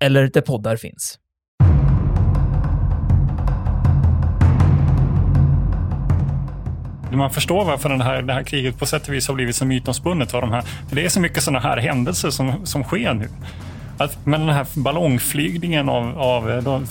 [0.00, 1.18] eller där poddar finns.
[7.12, 9.64] Man förstår varför det här, det här kriget på sätt och vis har blivit så
[9.64, 10.34] mytomspunnet.
[10.34, 13.28] Av de här, för det är så mycket sådana här händelser som, som sker nu.
[14.00, 16.86] Att, men den här ballongflygningen av, av eh, de,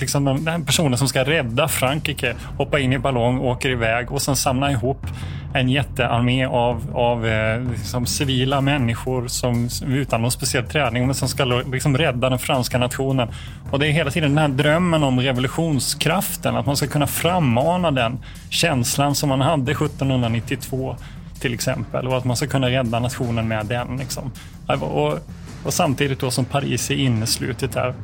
[0.00, 4.22] liksom den, den personen som ska rädda Frankrike, Hoppar in i ballong, åker iväg och
[4.22, 5.06] sen samlar ihop
[5.54, 11.28] en jättearmé av, av eh, liksom civila människor som, utan någon speciell träning men som
[11.28, 13.28] ska liksom rädda den franska nationen.
[13.70, 17.90] Och det är hela tiden den här drömmen om revolutionskraften, att man ska kunna frammana
[17.90, 18.18] den
[18.50, 20.96] känslan som man hade 1792
[21.40, 23.96] till exempel och att man ska kunna rädda nationen med den.
[23.96, 24.30] Liksom.
[24.68, 25.18] Äh, och,
[25.64, 27.94] och samtidigt då som Paris är inneslutet där.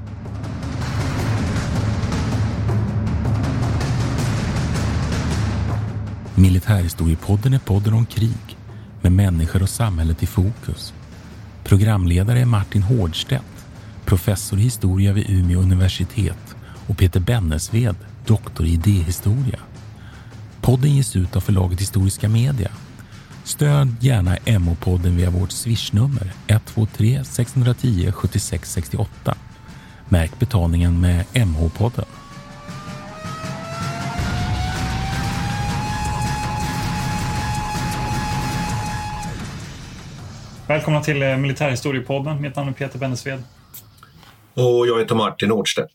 [6.35, 8.57] Militärhistoriepodden är podden om krig
[9.01, 10.95] med människor och samhället i fokus.
[11.65, 13.67] Programledare är Martin Hårdstedt,
[14.05, 19.59] professor i historia vid Umeå universitet och Peter Bennesved, doktor i idéhistoria.
[20.61, 22.71] Podden ges ut av förlaget Historiska Media
[23.51, 29.37] Stöd gärna MH-podden via vårt swishnummer 123 610 76 68.
[30.09, 32.05] Märk betalningen med MH-podden.
[40.67, 42.41] Välkomna till eh, Militärhistoriepodden.
[42.41, 43.43] Mitt namn är Peter Bennesved.
[44.55, 45.93] Och jag heter Martin Nordstedt.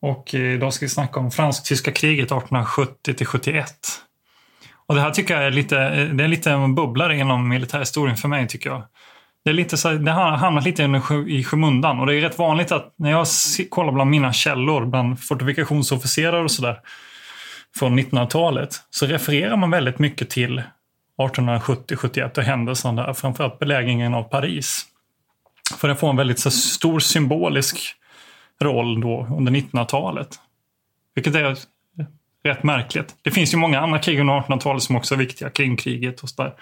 [0.00, 3.99] Och eh, idag ska vi snacka om fransk-tyska kriget 1870 till 71.
[4.90, 8.16] Och det här tycker jag är lite, eh, det är lite en bubblare inom militärhistorien
[8.16, 8.82] för mig tycker jag.
[9.44, 10.82] Det, är lite så, det har hamnat lite
[11.28, 13.26] i skymundan och det är rätt vanligt att när jag
[13.68, 16.80] kollar bland mina källor, bland fortifikationsofficerare och sådär
[17.78, 20.62] från 1900-talet, så refererar man väldigt mycket till
[21.18, 24.86] 1870-71 och händelserna där, framförallt belägringen av Paris.
[25.76, 27.94] För den får en väldigt så stor symbolisk
[28.60, 30.28] roll då under 1900-talet.
[31.14, 31.56] Vilket är
[32.44, 33.16] rätt märkligt.
[33.22, 35.50] Det finns ju många andra krig under 1800-talet som också är viktiga.
[35.50, 36.54] Krimkriget och sådär,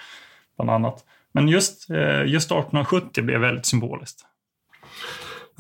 [0.57, 1.05] bland annat.
[1.33, 4.25] Men just, eh, just 1870 blev väldigt symboliskt.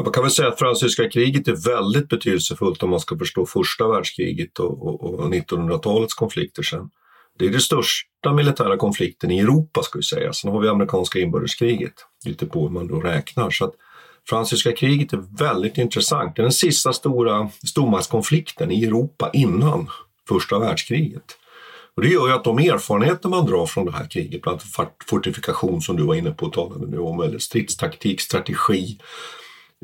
[0.02, 3.88] man kan väl säga att fransyska kriget är väldigt betydelsefullt om man ska förstå första
[3.88, 6.90] världskriget och, och, och 1900-talets konflikter sen.
[7.38, 10.32] Det är den största militära konflikten i Europa ska vi säga.
[10.32, 11.92] Sen har vi amerikanska inbördeskriget,
[12.24, 13.50] lite på hur man då räknar.
[13.50, 13.74] Så att
[14.28, 16.36] fransyska kriget är väldigt intressant.
[16.36, 19.88] Det är den sista stora stormaktskonflikten i Europa innan
[20.28, 21.36] första världskriget.
[21.96, 24.92] Och det gör ju att de erfarenheter man drar från det här kriget, bland annat
[25.06, 28.98] fortifikation som du var inne på och talade nu om, eller stridstaktik, strategi,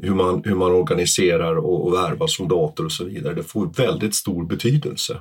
[0.02, 4.14] hur man, hur man organiserar och, och värvar soldater och så vidare, det får väldigt
[4.14, 5.18] stor betydelse.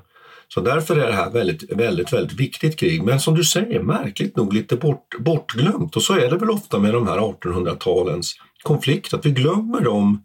[0.48, 3.04] Så därför är det här väldigt, väldigt, väldigt viktigt krig.
[3.04, 5.96] Men som du säger, märkligt nog lite bort, bortglömt.
[5.96, 8.32] Och så är det väl ofta med de här 1800-talens
[8.64, 10.24] konflikter, att vi glömmer dem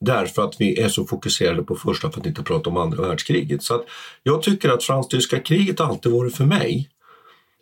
[0.00, 3.62] därför att vi är så fokuserade på första för att inte prata om andra världskriget.
[3.62, 3.84] Så att
[4.22, 6.88] jag tycker att fransk-tyska kriget alltid varit för mig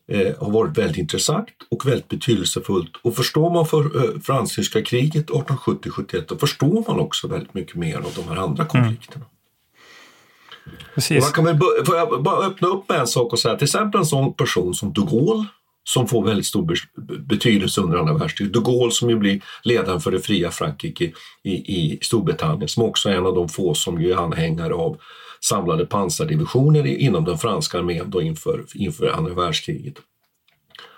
[0.09, 2.93] eh, har varit väldigt intressant och väldigt betydelsefullt.
[3.03, 7.97] Och förstår man för eh, fransk-tyska kriget 1870-71 då förstår man också väldigt mycket mer
[7.97, 8.69] av de här andra mm.
[8.69, 9.25] konflikterna.
[9.25, 10.79] Mm.
[10.95, 11.17] Precis.
[11.17, 13.65] Och man kan väl, får jag bara öppna upp med en sak och säga till
[13.65, 15.47] exempel en sån person som de Gaulle
[15.89, 16.77] som får väldigt stor
[17.19, 18.55] betydelse under andra världskriget.
[18.55, 23.09] De Gaulle som ju blir ledaren för det fria Frankrike i, i Storbritannien som också
[23.09, 24.99] är en av de få som ju är anhängare av
[25.41, 29.95] samlade pansardivisioner inom den franska armén då inför, inför andra världskriget.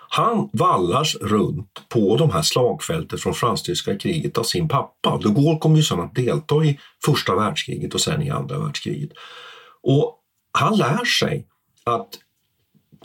[0.09, 5.19] Han vallas runt på de här slagfältet från fransk-tyska kriget av sin pappa.
[5.23, 9.09] De Gaulle kommer ju sen att delta i första världskriget och sen i andra världskriget.
[9.81, 10.19] Och
[10.51, 11.47] han lär sig
[11.83, 12.09] att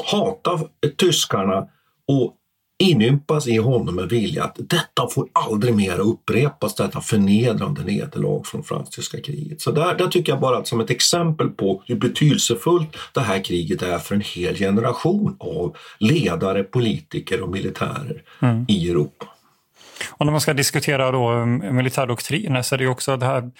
[0.05, 0.61] hata
[0.97, 1.69] tyskarna
[2.09, 2.37] och
[2.83, 8.65] inympas i honom en vilja att detta får aldrig mer upprepas, detta förnedrande nederlag från
[8.65, 9.61] fransk-tyska kriget.
[9.61, 13.45] Så där, där tycker jag bara att som ett exempel på hur betydelsefullt det här
[13.45, 18.65] kriget är för en hel generation av ledare, politiker och militärer mm.
[18.69, 19.27] i Europa.
[20.11, 23.51] Och när man ska diskutera då um, militärdoktriner så är det också det här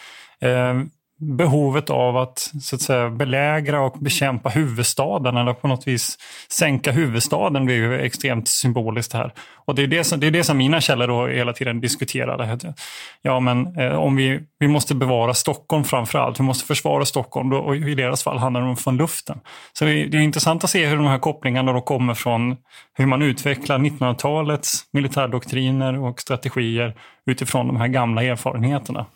[0.41, 0.85] eh,
[1.25, 6.19] behovet av att, så att säga, belägra och bekämpa huvudstaden eller på något vis
[6.49, 9.33] sänka huvudstaden blir ju extremt symboliskt här.
[9.67, 12.59] Och det är det som, det är det som mina källor då hela tiden diskuterade.
[13.23, 17.51] Ja, men eh, om vi, vi måste bevara Stockholm framför allt, vi måste försvara Stockholm
[17.51, 19.41] då, och i deras fall handlar det om från luften.
[19.73, 22.57] Så det är, det är intressant att se hur de här kopplingarna då kommer från
[22.95, 26.95] hur man utvecklar 1900-talets militärdoktriner och strategier
[27.27, 29.07] utifrån de här gamla erfarenheterna.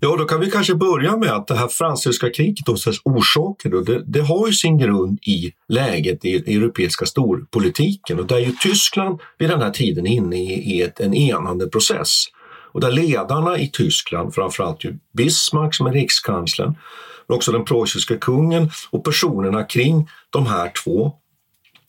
[0.00, 3.70] Ja, då kan vi kanske börja med att det här fransk-tyska kriget och dess orsaker,
[3.70, 8.52] då, det, det, har ju sin grund i läget i europeiska storpolitiken och där ju
[8.52, 12.24] Tyskland vid den här tiden är inne i, i ett, en enande process.
[12.72, 16.74] Och där ledarna i Tyskland, framförallt ju Bismarck som är rikskanslern,
[17.28, 21.12] men också den preussiska kungen och personerna kring de här två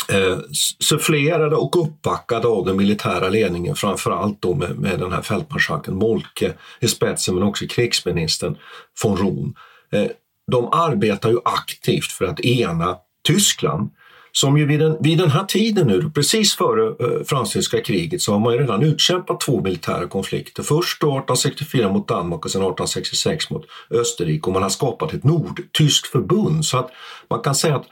[0.09, 0.37] eh,
[0.79, 6.53] sufflerade och uppbackade av den militära ledningen, framförallt då med, med den här fältmarskalken Molke
[6.79, 8.57] i spetsen, men också krigsministern
[9.03, 9.55] von Rom.
[9.91, 10.07] Eh,
[10.51, 13.89] de arbetar ju aktivt för att ena Tyskland
[14.31, 18.31] som ju vid den, vid den här tiden nu, precis före eh, fransk-tyska kriget, så
[18.31, 20.63] har man ju redan utkämpat två militära konflikter.
[20.63, 26.07] Först 1864 mot Danmark och sen 1866 mot Österrike och man har skapat ett nordtyskt
[26.07, 26.65] förbund.
[26.65, 26.91] Så att
[27.29, 27.85] man kan säga att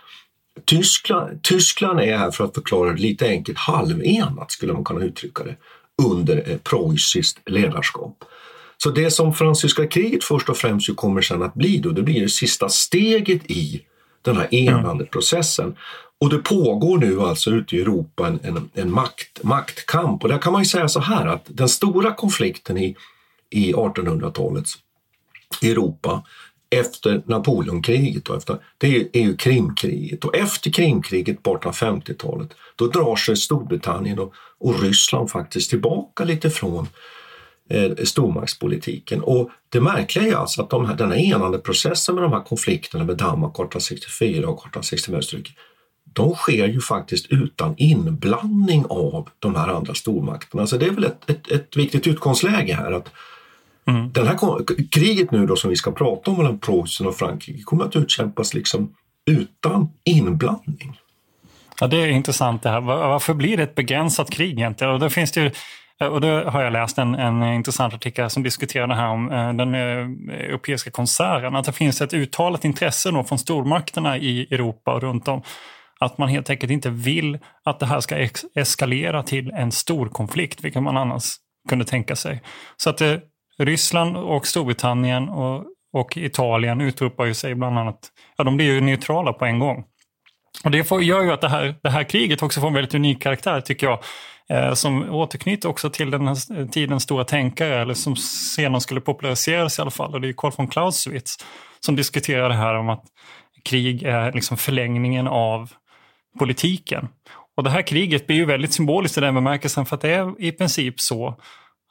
[0.66, 5.44] Tyskland, Tyskland är här, för att förklara det lite enkelt, halvenat skulle man kunna uttrycka
[5.44, 5.56] det,
[6.04, 8.24] under eh, preussiskt ledarskap.
[8.84, 12.22] Så det som franska kriget först och främst kommer sen att bli då, det blir
[12.22, 13.82] det sista steget i
[14.22, 15.76] den här enandeprocessen.
[16.22, 20.38] Och det pågår nu alltså ute i Europa en, en, en makt, maktkamp och där
[20.38, 22.96] kan man ju säga så här att den stora konflikten i,
[23.50, 24.74] i 1800-talets
[25.62, 26.24] Europa
[26.70, 30.26] efter Napoleonkriget, och efter, det är ju Krimkriget.
[30.26, 36.50] Och efter Krimkriget på 1850-talet då drar sig Storbritannien och, och Ryssland faktiskt tillbaka lite
[36.50, 36.88] från
[37.70, 39.22] eh, stormaktspolitiken.
[39.22, 42.44] Och det märkliga är alltså att de här, den här enande processen med de här
[42.44, 45.52] konflikterna med Danmark 1864 och 1865 Österrike,
[46.14, 50.68] de sker ju faktiskt utan inblandning av de här andra stormakterna.
[50.68, 53.10] Så det är väl ett, ett, ett viktigt utgångsläge här att
[53.90, 54.12] Mm.
[54.12, 54.38] Den här
[54.92, 58.54] kriget nu då som vi ska prata om mellan Preussen och Frankrike kommer att utkämpas
[58.54, 58.94] liksom
[59.32, 61.00] utan inblandning.
[61.82, 62.82] Ja, det är intressant det här.
[62.82, 64.94] Varför blir det ett begränsat krig egentligen?
[64.94, 65.52] Och då finns det ju,
[66.08, 69.54] och då har jag läst en, en intressant artikel som diskuterar det här om eh,
[69.54, 71.56] den eh, europeiska konserten.
[71.56, 75.42] Att det finns ett uttalat intresse då från stormakterna i Europa och runt om
[76.00, 80.64] att man helt enkelt inte vill att det här ska eskalera till en stor konflikt,
[80.64, 81.24] vilket man annars
[81.70, 82.42] kunde tänka sig.
[82.78, 83.22] Så att det,
[83.60, 88.00] Ryssland och Storbritannien och, och Italien utropar ju sig bland annat,
[88.38, 89.84] ja de blir ju neutrala på en gång.
[90.64, 92.94] Och det får, gör ju att det här, det här kriget också får en väldigt
[92.94, 94.00] unik karaktär tycker jag.
[94.50, 99.80] Eh, som återknyter också till den här tidens stora tänkare, eller som senare skulle populariseras
[99.80, 100.14] i alla fall.
[100.14, 101.38] Och det är Carl von Clausewitz
[101.80, 103.04] som diskuterar det här om att
[103.64, 105.72] krig är liksom förlängningen av
[106.40, 107.08] politiken.
[107.58, 110.42] Och det här kriget blir ju väldigt symboliskt i den bemärkelsen för att det är
[110.42, 111.40] i princip så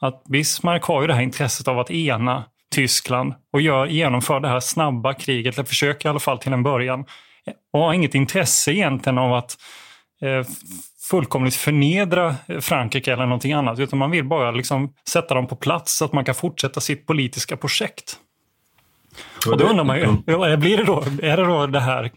[0.00, 4.48] att Bismarck har ju det här intresset av att ena Tyskland och gör, genomför det
[4.48, 7.04] här snabba kriget, eller försöker i alla fall till en början.
[7.72, 9.56] Och har inget intresse egentligen av att
[10.22, 10.46] eh,
[11.10, 15.96] fullkomligt förnedra Frankrike eller någonting annat, utan man vill bara liksom sätta dem på plats
[15.96, 18.18] så att man kan fortsätta sitt politiska projekt.
[19.46, 20.06] Och då undrar man ju,
[20.56, 22.10] blir det då, är det då det här,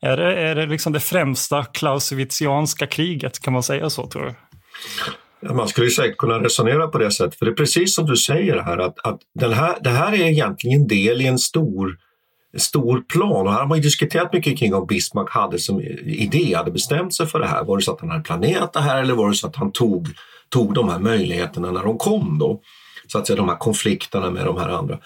[0.00, 4.34] är det, är det liksom det främsta klausewitzianska kriget, kan man säga så tror du?
[5.42, 8.62] Man skulle säkert kunna resonera på det sättet, för det är precis som du säger
[8.62, 11.96] här att, att den här, det här är egentligen del i en stor,
[12.56, 16.70] stor plan och här har man diskuterat mycket kring om Bismarck hade som idé, hade
[16.70, 17.64] bestämt sig för det här.
[17.64, 19.72] Var det så att han hade planerat det här eller var det så att han
[19.72, 20.08] tog,
[20.48, 22.60] tog de här möjligheterna när de kom då?
[23.06, 24.98] Så att säga de här konflikterna med de här andra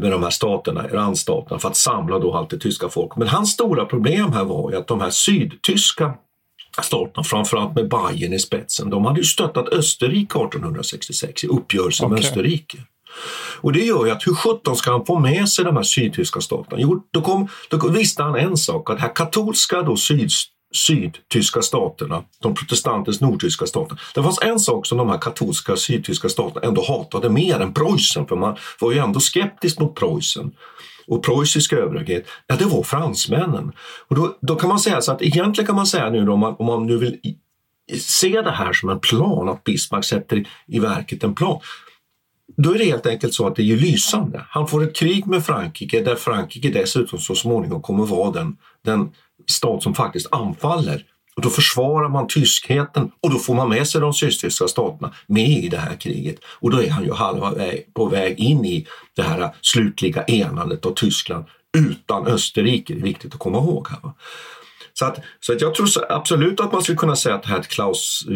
[0.00, 3.16] med de här staterna, randstaterna för att samla då allt det tyska folk.
[3.16, 6.14] Men hans stora problem här var ju att de här sydtyska
[6.82, 12.14] staterna, framförallt med Bayern i spetsen, de hade ju stöttat Österrike 1866 i uppgörelsen okay.
[12.14, 12.78] med Österrike.
[13.60, 16.40] Och det gör ju att hur sjutton ska han få med sig de här sydtyska
[16.40, 16.82] staterna?
[16.82, 20.30] Jo, då, kom, då visste han en sak, att här katolska då syd,
[20.74, 24.00] sydtyska staterna, de protestantiska nordtyska staterna.
[24.14, 28.26] Det fanns en sak som de här katolska sydtyska staterna ändå hatade mer än Preussen,
[28.26, 30.52] för man var ju ändå skeptisk mot Preussen
[31.06, 33.72] och preussisk överhöghet, ja det var fransmännen.
[34.08, 36.40] Och då, då kan man säga så att egentligen kan man säga nu då, om
[36.40, 37.18] man, om man nu vill
[38.00, 41.60] se det här som en plan, att Bismarck sätter i verket en plan,
[42.56, 44.46] då är det helt enkelt så att det är lysande.
[44.48, 49.10] Han får ett krig med Frankrike där Frankrike dessutom så småningom kommer vara den, den
[49.46, 51.04] stat som faktiskt anfaller
[51.36, 55.48] och då försvarar man tyskheten och då får man med sig de sydtyska staterna med
[55.48, 56.36] i det här kriget.
[56.44, 58.86] Och då är han ju halva väg, eh, på väg in i
[59.16, 61.44] det här slutliga enandet av Tyskland
[61.78, 62.94] utan Österrike.
[62.94, 63.88] Det är viktigt att komma ihåg.
[63.88, 64.12] här.
[64.92, 67.56] Så, att, så att jag tror absolut att man skulle kunna säga att det här
[67.56, 68.26] är ett klaus,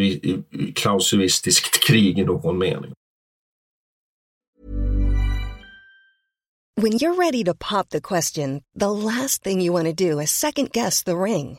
[0.75, 2.93] klausuistiskt krig i någon mening.
[6.81, 10.31] When you're ready to pop the question, the last thing you want to do is
[10.31, 11.59] second guess the ring.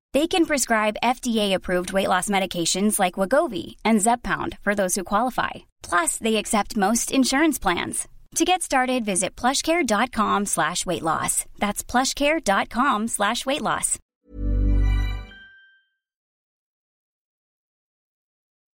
[0.13, 5.51] They can prescribe FDA-approved weight loss medications like Wagovi and Zeppound for those who qualify.
[5.89, 8.07] Plus, they accept most insurance plans.
[8.35, 11.45] To get started, visit plushcare.com slash weight loss.
[11.59, 13.97] That's plushcare.com slash weight loss.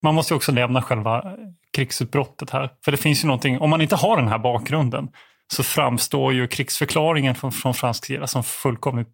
[0.04, 1.38] Man måste också lämna själva
[1.72, 2.70] krigsutbrottet här.
[2.86, 5.10] För det finns ju någonting, om man inte har den här bakgrunden
[5.54, 9.10] så framstår ju krigsförklaringen från, från fransk sida som fullkomligt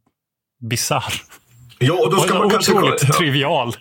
[0.70, 1.14] bisarr.
[1.80, 2.74] Ja, och då ska och man kanske...
[2.74, 3.74] otroligt trivial.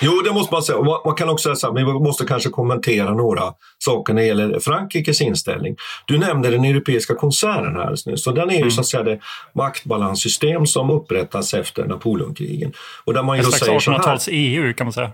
[0.00, 0.78] Jo, det måste man säga.
[1.04, 3.42] Man kan också säga vi måste kanske kommentera några
[3.78, 5.76] saker när det gäller Frankrikes inställning.
[6.06, 8.24] Du nämnde den europeiska koncernen här nyss.
[8.24, 8.70] Den är ju mm.
[8.70, 9.18] så att säga det
[9.54, 12.72] maktbalanssystem som upprättas efter Napoleonkrigen.
[13.04, 15.10] Och där man ju Ett slags 1800-tals-EU kan man säga.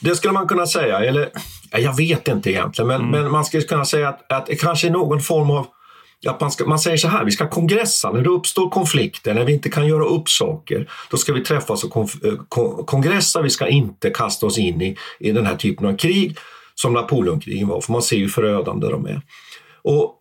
[0.00, 0.98] Det skulle man kunna säga.
[0.98, 1.28] Eller,
[1.70, 3.10] jag vet inte egentligen, men, mm.
[3.10, 5.66] men man skulle kunna säga att, att det kanske är någon form av
[6.26, 9.44] att man, ska, man säger så här, vi ska kongressa när det uppstår konflikter, när
[9.44, 10.90] vi inte kan göra upp saker.
[11.10, 14.82] Då ska vi träffas och konf, eh, kon, kongressa, vi ska inte kasta oss in
[14.82, 16.38] i, i den här typen av krig
[16.74, 19.22] som Napoleonkrigen var, för man ser ju förödande de är.
[19.82, 20.12] Och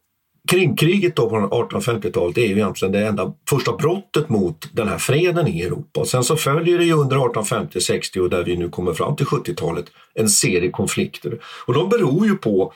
[0.48, 5.48] Krimkriget då på 1850-talet är ju egentligen det enda första brottet mot den här freden
[5.48, 6.00] i Europa.
[6.00, 9.26] Och sen så följer det ju under 1850-60 och där vi nu kommer fram till
[9.26, 11.40] 70-talet en serie konflikter.
[11.66, 12.74] Och de beror ju på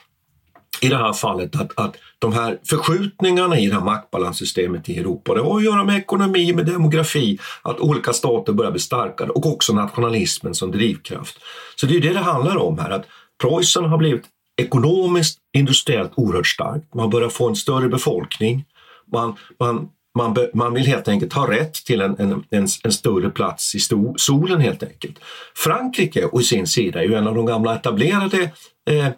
[0.80, 5.34] i det här fallet att, att de här förskjutningarna i det här maktbalanssystemet i Europa,
[5.34, 9.46] det har att göra med ekonomi, med demografi, att olika stater börjar bli starkare och
[9.46, 11.38] också nationalismen som drivkraft.
[11.76, 13.06] Så det är det det handlar om här, att
[13.42, 14.24] Preussen har blivit
[14.56, 16.94] ekonomiskt, industriellt oerhört starkt.
[16.94, 18.64] Man börjar få en större befolkning.
[19.12, 22.92] Man, man, man, be, man vill helt enkelt ha rätt till en, en, en, en
[22.92, 25.18] större plats i sto, solen helt enkelt.
[25.54, 28.50] Frankrike å sin sida är ju en av de gamla etablerade
[28.90, 29.08] eh,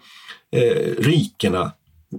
[0.53, 1.73] eh, rikena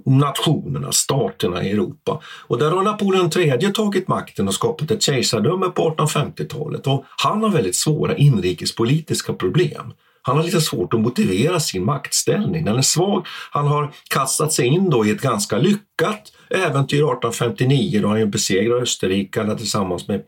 [0.05, 2.21] nationerna, staterna i Europa.
[2.47, 7.43] Och där har Napoleon III tagit makten och skapat ett kejsardöme på 1850-talet och han
[7.43, 9.93] har väldigt svåra inrikespolitiska problem.
[10.25, 12.65] Han har lite svårt att motivera sin maktställning.
[12.65, 13.27] Den är svag.
[13.51, 18.81] Han har kastat sig in då i ett ganska lyckat äventyr 1859 då han besegrar
[18.81, 20.23] österrikarna tillsammans med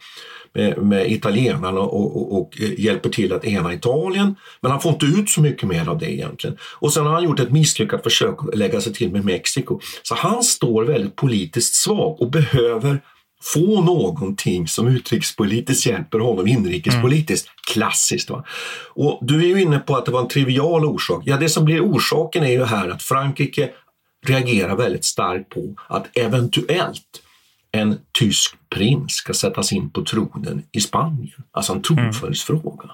[0.55, 4.35] med, med italienarna och, och, och, hjälper till att ena Italien.
[4.61, 6.57] Men han får inte ut så mycket mer av det egentligen.
[6.79, 9.79] Och sen har han gjort ett misslyckat försök att lägga sig till med Mexiko.
[10.03, 13.01] Så han står väldigt politiskt svag och behöver
[13.43, 17.47] få någonting som utrikespolitiskt hjälper honom inrikespolitiskt.
[17.47, 17.55] Mm.
[17.73, 18.29] Klassiskt.
[18.29, 18.43] Va?
[18.93, 21.23] Och du är ju inne på att det var en trivial orsak.
[21.25, 23.69] Ja, det som blir orsaken är ju här att Frankrike
[24.27, 27.21] reagerar väldigt starkt på att eventuellt
[27.75, 31.43] en tysk prins ska sättas in på tronen i Spanien.
[31.51, 32.89] Alltså en tronföljdsfråga.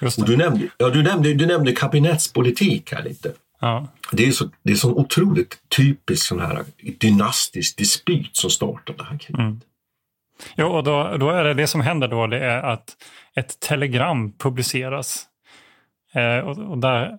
[0.00, 0.12] Mm.
[0.16, 3.32] Du nämnde, ja, du, nämnde, du nämnde kabinettspolitik här lite.
[3.60, 3.86] Ja.
[4.12, 6.64] Det är så, det är så otroligt typiskt sån här
[7.00, 9.40] dynastisk dispyt som startar det här kriget.
[9.40, 9.60] Mm.
[10.56, 12.96] Jo, och då, då är det det som händer då, det är att
[13.36, 15.26] ett telegram publiceras.
[16.14, 17.18] Eh, och, och, där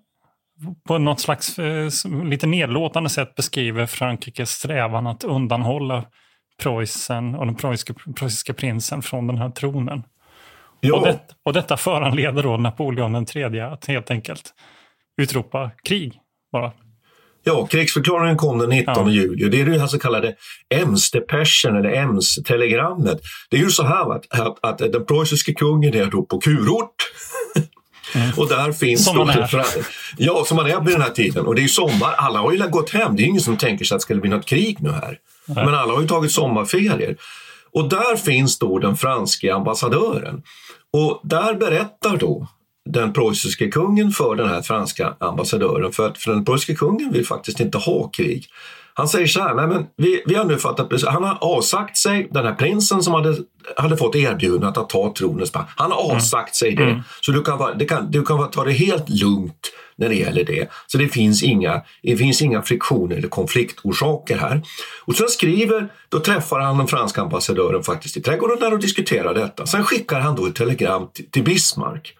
[0.87, 1.89] på något slags eh,
[2.23, 6.05] lite nedlåtande sätt beskriver Frankrikes strävan att undanhålla
[6.63, 10.03] Preussen och den preussiska, preussiska prinsen från den här tronen.
[10.93, 14.53] Och, det, och detta föranleder då Napoleon den tredje att helt enkelt
[15.21, 16.19] utropa krig.
[16.51, 16.71] Bara.
[17.43, 19.09] Ja, krigsförklaringen kom den 19 Ja.
[19.09, 19.49] juli.
[19.49, 20.35] Det är det här så kallade
[20.69, 23.19] Ems-depeschen eller Ems-telegrammet.
[23.49, 26.95] Det är ju så här att, att, att den preussiske kungen är då på kurort.
[28.37, 29.17] Och där finns Mm.
[29.17, 29.65] Som man är.
[30.17, 31.45] Ja, som man är vid den här tiden.
[31.45, 32.13] Och det är ju sommar.
[32.17, 33.15] Alla har ju gått hem.
[33.15, 35.19] Det är ingen som tänker sig att det skulle bli något krig nu här.
[35.45, 37.17] Men alla har ju tagit sommarferier.
[37.71, 40.43] Och där finns då den franske ambassadören.
[40.93, 42.47] Och där berättar då
[42.89, 47.25] den preussiske kungen för den här franska ambassadören för att för den preussiske kungen vill
[47.25, 48.47] faktiskt inte ha krig.
[48.97, 51.09] Han säger så här, nej men vi, vi har nu fattat beslut.
[51.11, 53.35] Han har avsagt sig, den här prinsen som hade,
[53.77, 57.03] hade fått erbjudandet att ta tronen, han har avsagt sig det.
[57.21, 60.15] Så du kan, vara- det kan, du kan vara- ta det helt lugnt när det
[60.15, 60.67] gäller det.
[60.87, 64.61] Så det finns inga, det finns inga friktioner eller konfliktorsaker här.
[65.05, 69.33] Och sen skriver, då träffar han den franska ambassadören faktiskt i trädgården där och diskuterar
[69.33, 69.65] detta.
[69.65, 72.13] Sen skickar han då ett telegram till, till Bismarck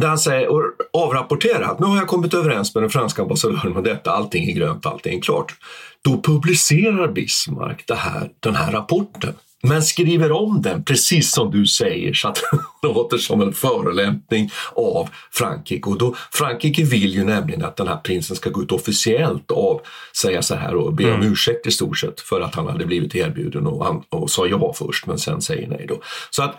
[0.00, 3.82] där han säger och avrapporterar nu har jag kommit överens med den franska ambassadören om
[3.82, 5.54] detta, allting är grönt, allting är klart.
[6.02, 9.34] Då publicerar Bismarck det här, den här rapporten
[9.64, 12.42] men skriver om den precis som du säger så att
[12.82, 15.90] den låter som en förolämpning av Frankrike.
[15.90, 19.82] Och då, Frankrike vill ju nämligen att den här prinsen ska gå ut officiellt och
[20.16, 23.14] säga så här och be om ursäkt i stort sett för att han hade blivit
[23.14, 25.86] erbjuden och, han, och sa ja först men sen säger nej.
[25.88, 26.00] Då.
[26.30, 26.56] Så att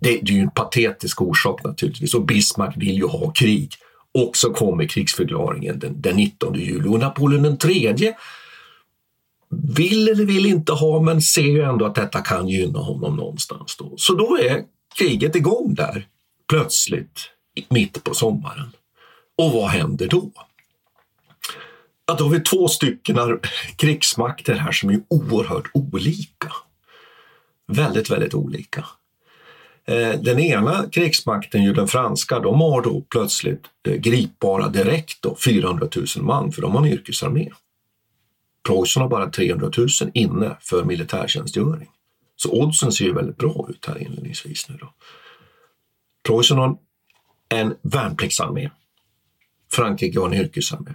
[0.00, 3.72] det, det är ju en patetisk orsak naturligtvis och Bismarck vill ju ha krig.
[4.14, 8.16] Och så kommer krigsförklaringen den, den 19 juli och Napoleon den tredje
[9.48, 13.76] vill eller vill inte ha men ser ju ändå att detta kan gynna honom någonstans.
[13.76, 13.94] Då.
[13.96, 14.64] Så då är
[14.98, 16.06] kriget igång där
[16.48, 17.30] plötsligt
[17.68, 18.72] mitt på sommaren.
[19.38, 20.30] Och vad händer då?
[22.06, 23.40] Ja, då har vi två stycken
[23.76, 26.52] krigsmakter här som är oerhört olika.
[27.66, 28.84] Väldigt, väldigt olika.
[29.86, 35.36] Eh, den ena krigsmakten, ju den franska, de har då plötsligt eh, gripbara direkt då,
[35.44, 37.50] 400 000 man för de har en yrkesarmé.
[38.68, 41.88] Preussen har bara 300 000 inne för militärtjänstgöring.
[42.36, 44.92] Så oddsen ser ju väldigt bra ut här inledningsvis nu då.
[46.28, 46.78] Preussen har
[47.48, 48.70] en värnpliktsarmé.
[49.72, 50.90] Frankrike har en yrkesarmé.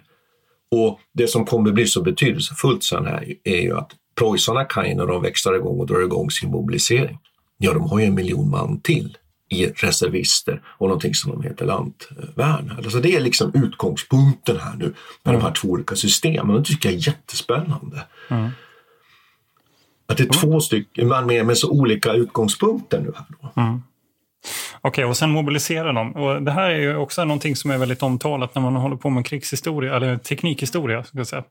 [0.71, 4.95] Och det som kommer bli så betydelsefullt sen här är ju att preussarna kan ju
[4.95, 7.19] när de växlar igång och drar igång sin mobilisering,
[7.61, 9.17] ja de har ju en miljon man till
[9.49, 12.73] i reservister och någonting som de heter lantvärn.
[12.77, 14.93] Alltså det är liksom utgångspunkten här nu
[15.23, 16.55] med de här två olika systemen.
[16.55, 18.03] Det tycker jag är jättespännande.
[20.07, 23.51] Att det är två stycken, man med, med så olika utgångspunkter nu här då.
[24.81, 26.15] Okej, och sen mobiliserar de.
[26.15, 29.09] Och det här är ju också någonting som är väldigt omtalat när man håller på
[29.09, 31.03] med krigshistoria, eller teknikhistoria.
[31.03, 31.43] Ska jag säga.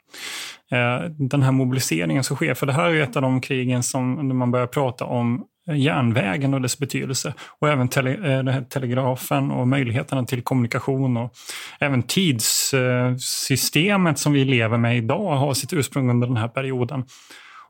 [0.71, 3.83] Eh, Den här mobiliseringen som sker, för det här är ju ett av de krigen
[3.83, 7.35] som man börjar prata om Eh, järnvägen och dess betydelse.
[7.61, 11.17] Och även tele, eh, den här telegrafen och möjligheterna till kommunikation.
[11.17, 11.33] Och
[11.81, 17.05] även tidssystemet som vi lever med idag har sitt ursprung under den här perioden.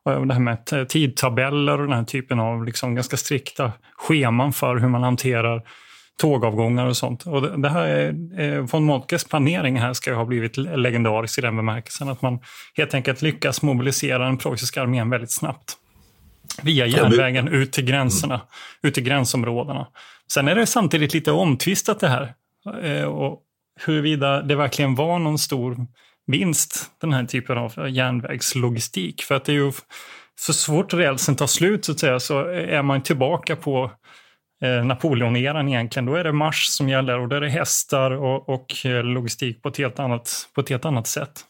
[0.04, 4.76] Och det här med tidtabeller och den här typen av liksom ganska strikta scheman för
[4.76, 5.62] hur man hanterar
[6.20, 7.26] tågavgångar och sånt.
[7.26, 11.40] Och det, här är, eh, von Moltkes planering här ska ju ha blivit legendarisk i
[11.40, 12.38] den bemärkelsen att man
[12.76, 15.76] helt enkelt lyckas mobilisera den preussiska armén väldigt snabbt.
[16.62, 18.40] Via järnvägen ut till gränserna,
[18.82, 19.86] ut till gränsområdena.
[20.32, 22.34] Sen är det samtidigt lite omtvistat det här.
[22.82, 23.42] Eh, och
[23.80, 25.86] huruvida det verkligen var någon stor
[26.26, 29.22] vinst, den här typen av järnvägslogistik.
[29.22, 29.72] För att det är ju
[30.38, 33.90] så svårt rälsen tar slut så att säga så är man tillbaka på
[34.62, 36.06] eh, Napoleoneran egentligen.
[36.06, 39.62] Då är det marsch som gäller och då är det hästar och, och eh, logistik
[39.62, 41.44] på ett helt annat, på ett helt annat sätt.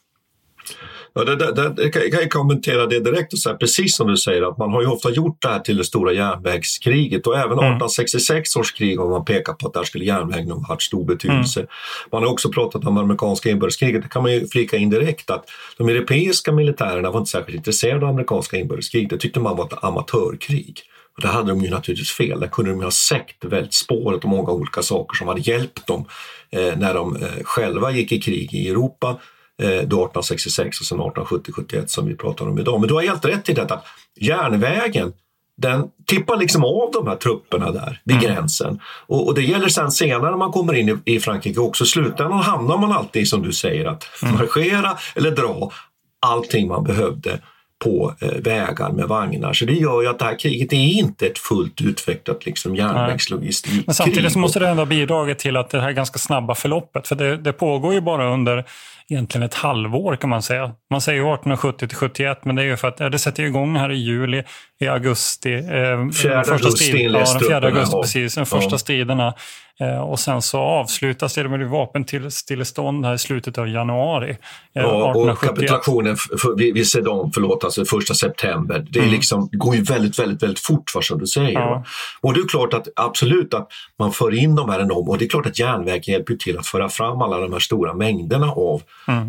[1.13, 4.17] Ja, det, det, det, jag kan- jag kommentera det direkt och säga precis som du
[4.17, 7.27] säger att man har ju ofta gjort det här till det stora järnvägskriget.
[7.27, 10.81] Och även 1866 års krig har man pekat på att där skulle järnvägen ha haft
[10.81, 11.65] stor betydelse.
[12.11, 15.45] Man har också pratat om amerikanska inbördeskriget, det kan man ju flika in direkt att
[15.77, 19.83] de europeiska militärerna var inte särskilt intresserade av amerikanska inbördeskrig, det tyckte man var ett
[19.83, 20.79] amatörkrig.
[21.15, 24.23] Och det hade de ju naturligtvis fel, där kunde de ju ha sett väldigt spåret
[24.23, 26.05] och många olika saker som hade hjälpt dem
[26.51, 29.17] eh, när de eh, själva gick i krig i Europa
[29.65, 32.79] då 1866 och sen 1870-71 som vi pratar om idag.
[32.79, 33.79] Men du har helt rätt i detta.
[34.19, 35.13] Järnvägen
[35.57, 38.79] den tippar liksom av de här trupperna där vid gränsen.
[39.07, 41.83] Och, och det gäller sen senare när man kommer in i, i Frankrike också.
[41.83, 45.71] I slutändan hamnar man alltid som du säger att marschera eller dra
[46.19, 47.39] allting man behövde
[47.83, 49.53] på eh, vägar med vagnar.
[49.53, 53.83] Så det gör ju att det här kriget är inte ett fullt utvecklat liksom, järnvägslogistikkrig.
[53.85, 57.15] Men samtidigt måste det ändå ha bidragit till att det här ganska snabba förloppet, för
[57.15, 58.65] det, det pågår ju bara under
[59.11, 62.77] egentligen ett halvår kan man säga, Man säger 1870 till 71, men det är ju
[62.77, 64.43] för att det sätter igång här i juli,
[64.79, 65.53] i augusti.
[65.53, 68.35] Eh, Fjärde augusti ja, den 4 augusti, precis.
[68.35, 68.77] De första Ja.
[68.77, 69.33] striderna.
[69.79, 74.37] Eh, och sen så avslutas det med vapenstillestånd här i slutet av januari eh,
[74.73, 75.49] Ja, och 1871.
[75.49, 78.87] kapitulationen för, vid, vid Sedan, förlåt, alltså första september.
[78.89, 81.59] Det är liksom, det går ju väldigt, väldigt, väldigt fort vad som du säger.
[81.59, 81.83] Ja.
[82.21, 83.67] Och det är klart att absolut att
[83.99, 86.67] man för in de här enorma, och det är klart att järnvägen hjälper till att
[86.67, 88.81] föra fram alla de här stora mängderna av,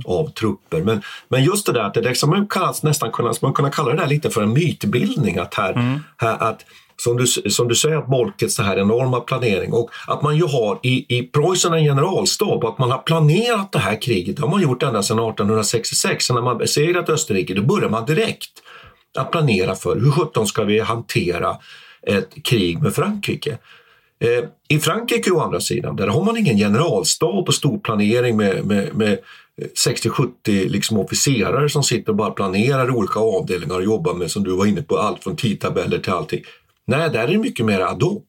[0.04, 0.80] av trupper.
[0.80, 3.90] Men, men just det där att det liksom man kallas, nästan kunna, man kunna kalla
[3.90, 5.38] det där lite för en mytbildning.
[5.38, 6.64] Att här, här att
[6.96, 10.44] som du, som du säger, att Moltkes så här enorma planering och att man ju
[10.44, 14.36] har i, i Preussen en generalstab och att man har planerat det här kriget.
[14.36, 16.24] Det har man gjort ända sedan 1866.
[16.24, 18.50] Så när man besegrat Österrike då börjar man direkt
[19.18, 21.56] att planera för hur sjutton ska vi hantera
[22.06, 23.58] ett krig med Frankrike.
[24.20, 28.64] Eh, I Frankrike å andra sidan, där har man ingen generalstab och stor planering med,
[28.66, 29.18] med, med
[29.60, 34.56] 60-70 liksom officerare som sitter och bara planerar olika avdelningar och jobbar med, som du
[34.56, 36.42] var inne på, allt från tidtabeller till allting.
[36.86, 38.22] Nej, där är det mycket mer ad hoc.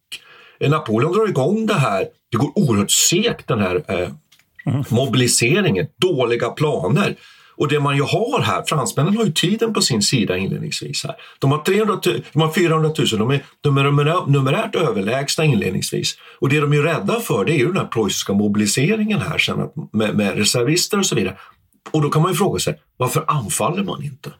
[0.60, 4.10] Napoleon drar igång det här, det går oerhört segt den här eh,
[4.90, 7.16] mobiliseringen, dåliga planer.
[7.58, 11.04] Och det man ju har här, fransmännen har ju tiden på sin sida inledningsvis.
[11.04, 11.16] här.
[11.39, 12.00] De har, 300
[12.34, 16.16] de har 400 000, de är, de är numerä- numerärt överlägsna inledningsvis.
[16.39, 19.62] Och det de är rädda för det är ju den här preussiska mobiliseringen här sen
[19.62, 21.38] att, med, med reservister och så vidare.
[21.92, 24.32] Och då kan man ju fråga sig, varför anfaller man inte?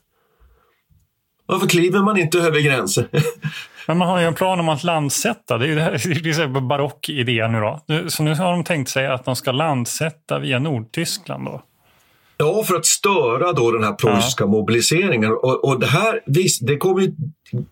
[1.46, 3.06] Varför kliver man inte över gränsen?
[3.88, 5.58] Men man har ju en plan om att landsätta.
[5.58, 5.92] Det är ju det här,
[6.24, 7.80] det är barock idé nu då.
[8.10, 11.64] Så nu har de tänkt sig att de ska landsätta via Nordtyskland då.
[12.38, 15.32] Ja, för att störa då den här preussiska mobiliseringen.
[15.32, 16.20] Och, och det här
[16.62, 17.12] det kommer ju,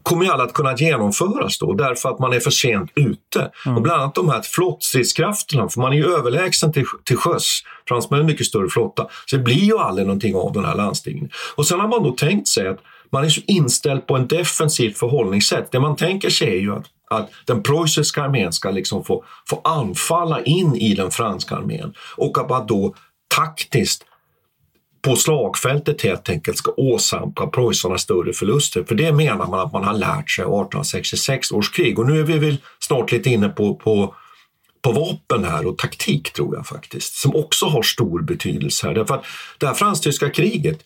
[0.04, 3.52] kommer ju alla att kunna genomföras då därför att man är för sent ute.
[3.76, 7.60] Och bland annat de här flottstridskrafterna, för man är ju överlägsen till, till sjöss.
[7.88, 9.08] Fransmännen har en mycket större flotta.
[9.26, 11.30] Så det blir ju aldrig någonting av den här landstigningen.
[11.56, 12.80] Och sen har man då tänkt sig att
[13.12, 15.72] man är så inställd på en defensivt förhållningssätt.
[15.72, 19.62] Det man tänker sig är ju att, att den preussiska armén ska liksom få, få
[19.64, 22.96] anfalla in i den franska armén och att man då
[23.36, 24.06] taktiskt
[25.02, 28.84] på slagfältet helt enkelt ska åsamka preussarna större förluster.
[28.84, 32.00] För det menar man att man har lärt sig av 1866 års krig.
[32.00, 34.16] Och nu är vi väl snart lite inne på, på,
[34.82, 38.94] på vapen här och taktik tror jag faktiskt, som också har stor betydelse här.
[38.94, 39.26] Därför att
[39.58, 40.80] det här fransk-tyska kriget,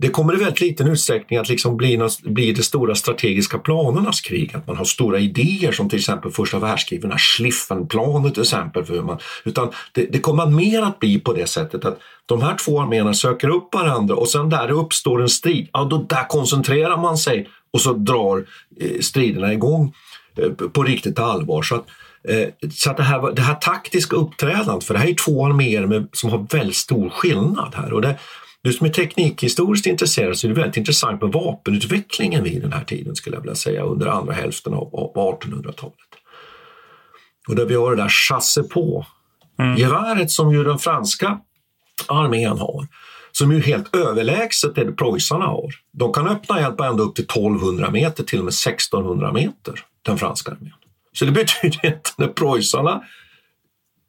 [0.00, 4.20] det kommer i väldigt liten utsträckning att liksom bli, något- bli det stora strategiska planernas
[4.20, 4.54] krig.
[4.54, 8.84] Att man har stora idéer som till exempel första världskriget, den här Schlieffenplanet till exempel.
[8.84, 12.42] För hur man, utan det, det kommer mer att bli på det sättet att de
[12.42, 16.06] här två arméerna söker upp varandra och sen där det uppstår en strid, ja då
[16.08, 18.44] där koncentrerar man sig och så drar
[18.80, 19.94] eh, striderna igång
[20.36, 21.62] eh, på riktigt allvar.
[21.62, 21.86] Så att,
[22.28, 25.86] eh, så att det, här, det här taktiska uppträdandet, för det här är två arméer
[25.86, 27.92] med, som har väldigt stor skillnad här.
[27.92, 28.18] Och det,
[28.62, 32.84] du som är teknikhistoriskt intresserad så är det väldigt intressant med vapenutvecklingen vid den här
[32.84, 35.94] tiden skulle jag vilja säga under andra hälften av, av 1800-talet.
[37.48, 39.06] Och där vi har det där chasse på
[39.78, 41.40] geväret som ju den franska
[42.06, 42.86] armén har,
[43.32, 45.74] som ju helt överlägset det preussarna har.
[45.92, 49.84] De kan öppna eld på ända upp till 1200 meter, till och med 1600 meter,
[50.02, 50.72] den franska armén.
[51.12, 53.02] Så det betyder att när preussarna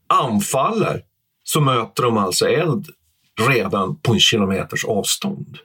[0.08, 1.04] anfaller
[1.44, 2.88] så möter de alltså eld
[3.40, 5.58] redan på en kilometers avstånd.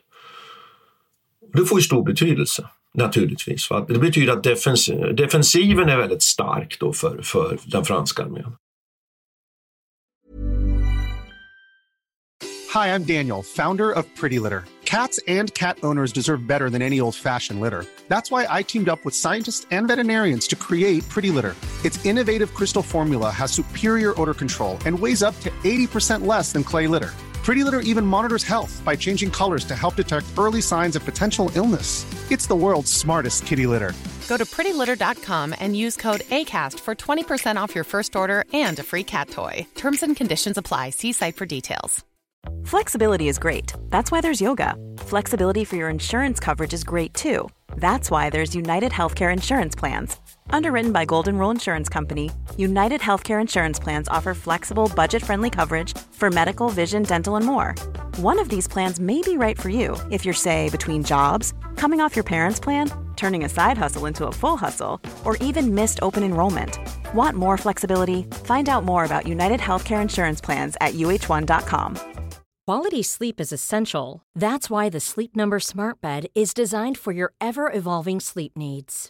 [1.53, 3.69] Det får ju stor betydelse naturligtvis.
[3.69, 3.85] Va?
[3.89, 8.55] det betyder att defens defensiven är väldigt stark då för, för den franska armén.
[12.73, 14.65] Hi, I'm Daniel, founder of Pretty Litter.
[14.83, 17.85] Cats and cat owners deserve better than any old fashioned litter.
[18.07, 21.55] That's why I teamed up with scientists and veterinarians to create Pretty Litter.
[21.83, 26.63] Its innovative crystal formula has superior odor control and weighs up to 80% less than
[26.63, 27.13] clay litter.
[27.47, 31.49] Pretty Litter even monitors health by changing colors to help detect early signs of potential
[31.55, 32.05] illness.
[32.29, 33.93] It's the world's smartest kitty litter.
[34.27, 38.83] Go to prettylitter.com and use code ACAST for 20% off your first order and a
[38.83, 39.65] free cat toy.
[39.75, 40.89] Terms and conditions apply.
[40.89, 42.03] See site for details.
[42.65, 43.71] Flexibility is great.
[43.89, 44.75] That's why there's yoga.
[44.97, 47.47] Flexibility for your insurance coverage is great too.
[47.77, 50.17] That's why there's United Healthcare Insurance Plans.
[50.49, 55.97] Underwritten by Golden Rule Insurance Company, United Healthcare Insurance Plans offer flexible, budget friendly coverage
[56.11, 57.75] for medical, vision, dental, and more.
[58.17, 62.01] One of these plans may be right for you if you're, say, between jobs, coming
[62.01, 65.99] off your parents' plan, turning a side hustle into a full hustle, or even missed
[66.01, 66.79] open enrollment.
[67.13, 68.23] Want more flexibility?
[68.43, 71.97] Find out more about United Healthcare Insurance Plans at uh1.com.
[72.67, 74.23] Quality sleep is essential.
[74.35, 79.09] That's why the Sleep Number Smart Bed is designed for your ever evolving sleep needs.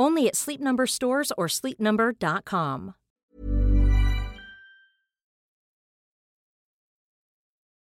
[0.00, 2.92] Only at Sleep Number stores or sleepnumber.com.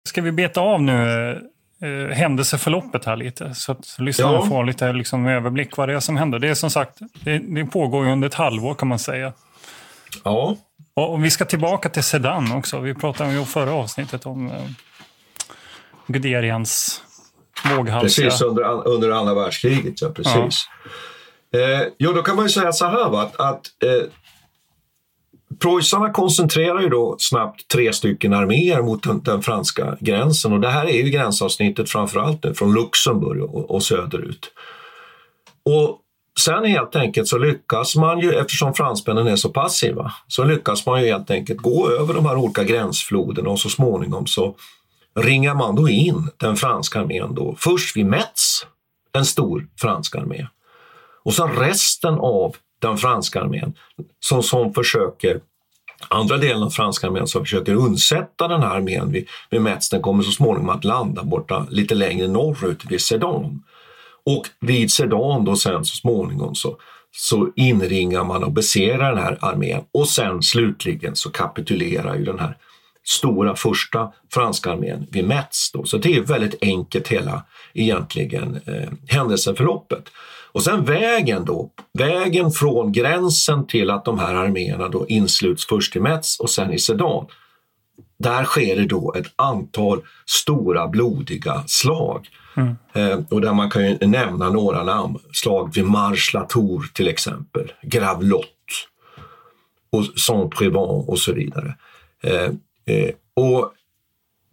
[0.10, 1.32] Ska vi beta av nu
[1.82, 4.46] eh, händelseförloppet här lite så att lyssnarna Ja.
[4.46, 6.40] får lite liksom, överblick vad det är som händer.
[6.40, 9.34] Det är som sagt, det, det pågår under ett halvår kan man säga.
[10.24, 10.56] Ja.
[10.94, 12.80] Och, och vi ska tillbaka till Sedan också.
[12.80, 14.66] Vi pratade ju förra avsnittet om eh,
[16.08, 17.02] Guderians
[17.76, 18.26] våghalsiga...
[18.30, 20.68] Precis, under, under andra världskriget, ja precis.
[21.56, 24.10] Eh, jo, då kan man ju säga så här va, att, att eh,
[25.60, 30.70] preussarna koncentrerar ju då snabbt tre stycken arméer mot den, den franska gränsen och det
[30.70, 34.52] här är ju gränsavsnittet framförallt nu från Luxemburg och, och söderut.
[35.66, 36.00] Och
[36.40, 41.02] sen helt enkelt så lyckas man ju, eftersom fransmännen är så passiva, så lyckas man
[41.02, 44.56] ju helt enkelt gå över de här olika gränsfloderna och så småningom så
[45.16, 48.66] ringar man då in den franska armén då, först vid Metz,
[49.14, 50.48] en stor fransk armé.
[51.30, 53.74] Och sen resten av den franska armén
[54.20, 55.40] som, som försöker,
[56.08, 60.02] andra delen av franska armén som försöker undsätta den här armén vid, vid Metz, den
[60.02, 63.64] kommer så småningom att landa borta lite längre norrut vid Sedan.
[64.26, 66.78] Och vid Sedan då sen så småningom så,
[67.12, 72.40] så inringar man och beserar den här armén och sen slutligen så kapitulerar ju den
[72.40, 72.58] här
[73.04, 75.72] stora första franska armén vid Metz.
[75.72, 75.84] Då.
[75.84, 80.04] Så det är väldigt enkelt hela egentligen eh, händelseförloppet.
[80.52, 85.96] Och sen vägen då, vägen från gränsen till att de här arméerna då insluts först
[85.96, 87.26] i Metz och sen i Sedan.
[88.20, 92.28] Där sker det då ett antal stora blodiga slag.
[92.94, 95.20] Eh, och där man kan ju nämna några namn.
[95.34, 98.50] Slag vid Marche-la-Tour till exempel, Gravelotte
[99.92, 101.76] och Saint-Prévent och så vidare.
[102.24, 102.52] Eh,
[102.96, 103.74] eh, och,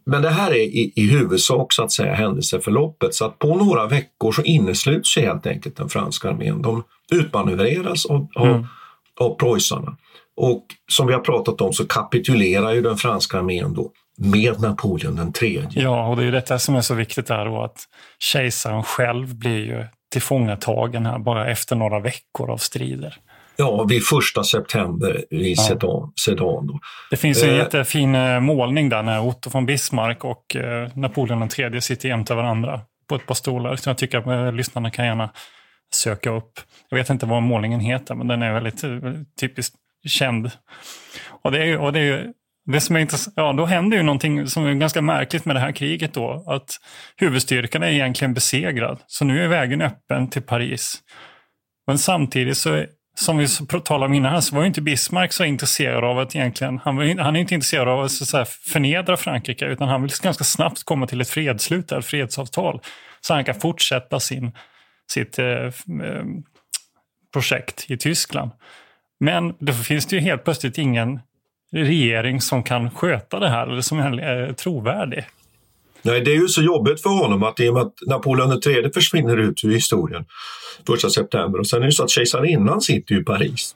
[0.07, 3.87] men det här är i, i huvudsak så att säga händelseförloppet så att på några
[3.87, 6.61] veckor så innesluts ju helt enkelt den franska armén.
[6.61, 8.67] De utmanövreras av, av, Mm.
[9.19, 9.97] av preussarna.
[10.37, 15.15] Och som vi har pratat om så kapitulerar ju den franska armén då med Napoleon
[15.15, 15.83] den tredje.
[15.83, 17.79] Ja, och det är ju detta som är så viktigt där då att
[18.19, 23.15] kejsaren själv blir ju tillfångatagen här bara efter några veckor av strider.
[23.57, 26.11] Ja, vid första september i Ja.
[26.25, 26.79] Sedan.
[27.09, 31.49] Det finns en Eh, jättefin eh, målning där när Otto von Bismarck och eh, Napoleon
[31.57, 33.75] III sitter jämte varandra på ett par stolar.
[33.75, 35.29] Så jag tycker att eh, lyssnarna kan gärna
[35.93, 36.59] söka upp.
[36.89, 38.89] Jag vet inte vad målningen heter, men den är väldigt eh,
[39.39, 39.75] typiskt
[40.07, 40.51] känd.
[41.43, 42.27] Och det är och det är
[42.71, 45.59] det som är intressant, ja då händer ju någonting som är ganska märkligt med det
[45.59, 46.43] här kriget då.
[46.47, 46.75] Att
[47.17, 48.99] huvudstyrkan är egentligen besegrad.
[49.07, 50.99] Så nu är vägen öppen till Paris.
[51.87, 52.85] Men samtidigt så,
[53.19, 53.47] som vi
[53.83, 56.95] talade om innan här, så var ju inte Bismarck så intresserad av att egentligen, han,
[56.95, 60.83] var, han är inte intresserad av att så förnedra Frankrike, utan han vill ganska snabbt
[60.83, 62.81] komma till ett fredslut, ett fredsavtal,
[63.21, 64.51] så han kan fortsätta sin,
[65.11, 65.71] sitt eh, eh,
[67.33, 68.51] projekt i Tyskland.
[69.19, 71.19] Men då finns det ju helt plötsligt ingen
[71.71, 75.25] regering som kan sköta det här, eller som är eh, trovärdig.
[76.01, 78.91] Nej, det är ju så jobbigt för honom att i och med att Napoleon III
[78.93, 80.25] försvinner ut ur historien
[80.87, 83.75] första september och sen är det så att kejsarinnan sitter i Paris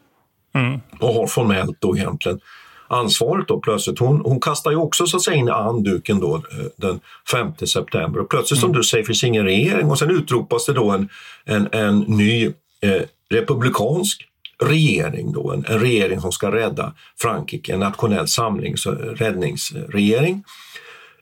[0.53, 0.79] Mm.
[0.99, 2.39] och har formellt då egentligen
[2.87, 3.99] ansvaret då plötsligt.
[3.99, 6.99] Hon, hon kastar ju också så att säga in handduken då eh, den
[7.31, 10.91] 5 september och plötsligt som du säger finns ingen regering och sen utropas det då
[10.91, 11.09] en,
[11.45, 12.45] en, en ny
[12.81, 14.27] eh, republikansk
[14.63, 20.43] regering då, en, en regering som ska rädda Frankrike, en nationell samlings och räddningsregering.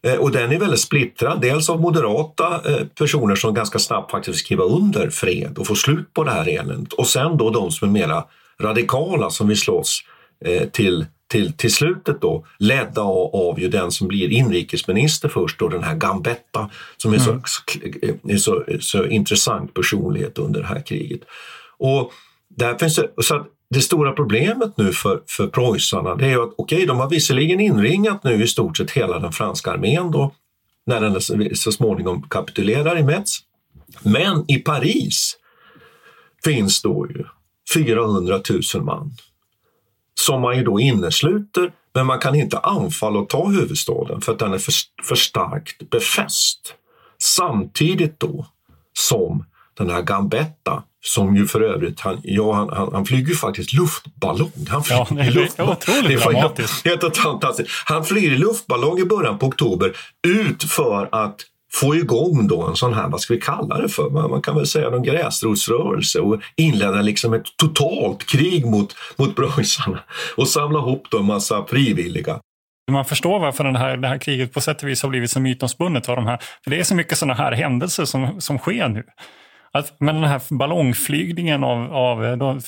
[0.02, 4.30] Eh, Och den är väldigt splittrad, dels av moderata eh, personer som ganska snabbt faktiskt
[4.30, 6.94] vill skriva under fred och få slut på det här eländet.
[6.94, 8.26] Och sen då de som är mera
[8.62, 10.00] radikala som vill slåss
[10.46, 15.60] eh, till, till, till slutet då, ledda av, av ju den som blir inrikesminister först
[15.60, 17.42] då, den här Gambetta som är, så,
[18.24, 21.22] är så, så intressant personlighet under det här kriget.
[21.78, 22.12] Och
[22.50, 26.54] där finns det, så att det stora problemet nu för, för preussarna det är att
[26.58, 30.32] okej, de har visserligen inringat nu i stort sett hela den franska armén då,
[30.86, 33.38] när den så- så småningom kapitulerar i Metz.
[34.04, 35.38] Men i Paris
[36.44, 37.26] finns då ju
[37.74, 38.42] 400
[38.76, 39.12] 000 man
[40.20, 44.40] som man ju då innesluter, men man kan inte anfalla och ta huvudstaden för att
[44.40, 46.74] den är för, för starkt befäst.
[47.22, 48.46] Samtidigt då
[48.94, 49.46] som
[49.78, 54.52] den här Gambetta som ju för övrigt, han, ja, han, han, han flyger faktiskt luftballong.
[54.70, 55.74] Han flyger ja, det är luftballong.
[55.74, 56.86] otroligt det dramatiskt.
[56.86, 57.70] Helt, fantastiskt.
[57.86, 59.94] Han flyger i luftballong i början på oktober
[60.28, 61.36] ut för att
[61.74, 64.56] få igång då en sån här, vad ska vi kalla det för, man, man kan
[64.56, 70.00] väl säga en gräsrotsrörelse och inleda liksom ett totalt krig mot, mot preussarna
[70.36, 72.40] och samla ihop då en massa frivilliga.
[72.92, 75.40] Man förstår varför det här, det här kriget på sätt och vis har blivit så
[75.40, 76.10] mytomspunnet.
[76.10, 79.04] Av de här, för det är så mycket sådana här händelser som, som sker nu.
[79.72, 82.62] Att, men den här ballongflygningen av, av eh, de,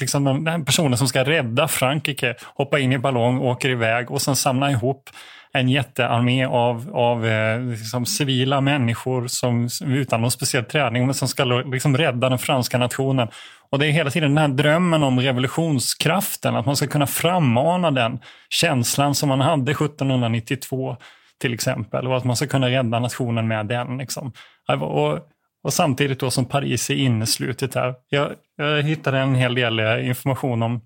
[0.00, 4.22] liksom den här personen som ska rädda Frankrike, hoppa in i ballong, åker iväg och
[4.22, 5.10] sen samla ihop
[5.52, 11.28] en jättearmé av, av eh, liksom civila människor som, utan någon speciell träning men som
[11.28, 13.28] ska liksom rädda den franska nationen.
[13.70, 17.90] Och det är hela tiden den här drömmen om revolutionskraften, att man ska kunna frammana
[17.90, 18.18] den
[18.48, 20.96] känslan som man hade 1792
[21.40, 23.98] till exempel och att man ska kunna rädda nationen med den.
[23.98, 24.32] Liksom.
[24.68, 25.18] Äh, och,
[25.62, 27.94] och samtidigt då som Paris är inneslutet här.
[28.08, 30.80] Jag, jag hittade en hel del eh, information om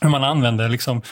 [0.00, 1.02] hur man använder liksom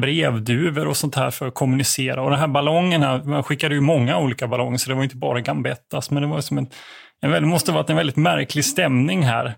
[0.00, 2.22] brevduvor och sånt här för att kommunicera.
[2.22, 5.16] Och den här ballongen, här, man skickade ju många olika ballonger så det var inte
[5.16, 6.66] bara Gambettas, men det var som en,
[7.20, 9.54] en, måste ha varit en väldigt märklig stämning här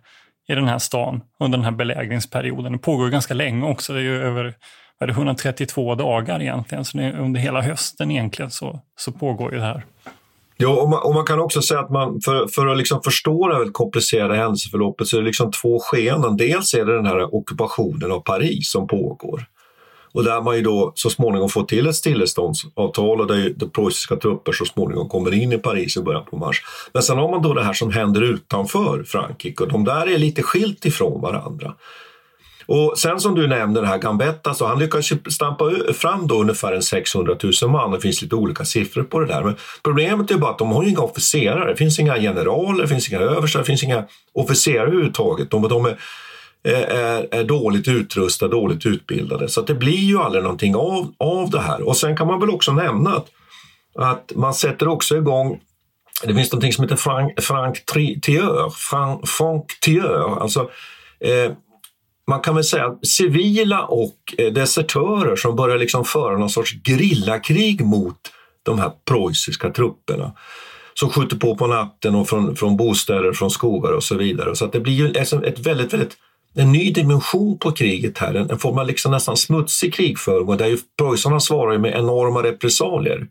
[0.48, 2.72] i den här stan under den här belägringsperioden.
[2.72, 4.54] Det pågår ganska länge också, det är ju över
[5.00, 9.64] är det 132 dagar egentligen, så under hela hösten egentligen så, så pågår ju det
[9.64, 9.85] här.
[10.57, 13.49] Ja, och man, och man, kan också säga att man, för, för att liksom förstå
[13.49, 16.37] det väldigt komplicerade händelseförloppet så är det liksom två skeenden.
[16.37, 19.47] Dels är det den här ockupationen av Paris som pågår.
[20.12, 24.16] Och där man ju då så småningom får till ett stilleståndsavtal och där de preussiska
[24.16, 26.62] trupper så småningom kommer in i Paris i början på mars.
[26.92, 30.19] Men sen har man då det här som händer utanför Frankrike och de där är
[30.19, 31.75] lite skilt ifrån varandra.
[32.66, 36.72] Och sen som du nämnde det här Gambetta, så han lyckades stampa fram då ungefär
[36.72, 37.90] en 600 000 man.
[37.90, 39.42] Det finns lite olika siffror på det där.
[39.42, 41.70] Men problemet är bara att de har inga officerare.
[41.70, 45.50] Det finns inga generaler, det finns inga överstar, det finns inga officerare överhuvudtaget.
[45.50, 45.96] De, de är,
[46.64, 49.48] är, är, dåligt utrustade, dåligt utbildade.
[49.48, 51.88] Så det blir ju aldrig någonting av, av det här.
[51.88, 53.26] Och sen kan man väl också nämna att,
[53.98, 55.61] att man sätter också igång
[56.22, 57.85] det finns någonting som heter Frank, Frank
[58.22, 60.70] Thieur, Frank, Frank Thieur, alltså
[61.20, 61.52] eh,
[62.27, 67.85] man kan väl säga civila och eh, desertörer som börjar liksom föra någon sorts grillakrig
[67.85, 68.19] mot
[68.62, 70.33] de här preussiska trupperna
[70.95, 74.57] som skjuter på på natten och från, från bostäder, från skogar och så vidare.
[74.57, 76.17] Så att det blir ju ett väldigt, väldigt
[76.55, 80.67] en ny dimension på kriget här, en, en form av liksom nästan smutsig krigföring där
[80.67, 83.27] ju preussarna svarar med enorma repressalier.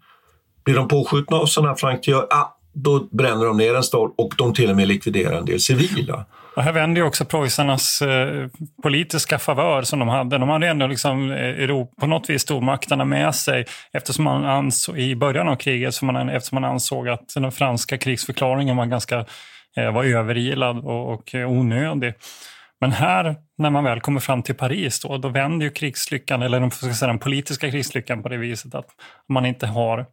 [0.66, 4.34] Blir de påskjutna av sådana här flanktör, ah, då bränner de ner en stad och
[4.38, 6.26] de till och med likviderar en del civila.
[6.56, 8.48] Och här vänder ju också preussarnas eh,
[8.84, 10.38] politiska favör som de hade.
[10.38, 15.16] De hade ändå liksom, eh, på något vis stormakterna med sig eftersom man ansåg, i
[15.16, 19.26] början av kriget man, eftersom man ansåg att den franska krigsförklaringen var ganska
[19.78, 22.14] eh, var överilad och, och eh, onödig.
[22.82, 26.60] Men här, när man väl kommer fram till Paris, då, då vänder ju krigslyckan, eller
[26.60, 28.88] den, ska säga, den politiska krigslyckan på det viset att
[29.30, 30.06] man inte har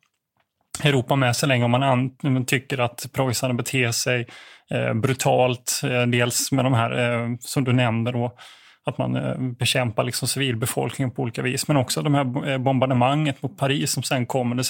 [0.81, 4.27] Europa med sig länge om man, man tycker att preussarna beter sig
[4.71, 5.81] eh, brutalt.
[5.85, 8.37] Eh, dels med de här eh, som du nämnde då,
[8.85, 11.69] att man eh, bekämpar liksom civilbefolkningen på olika vis.
[11.69, 14.57] Men också de här eh, bombardemanget mot Paris som sen kommer.
[14.57, 14.65] Det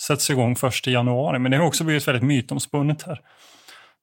[0.00, 1.38] sätts igång först i januari.
[1.38, 3.20] Men det har också blivit väldigt mytomspunnet här.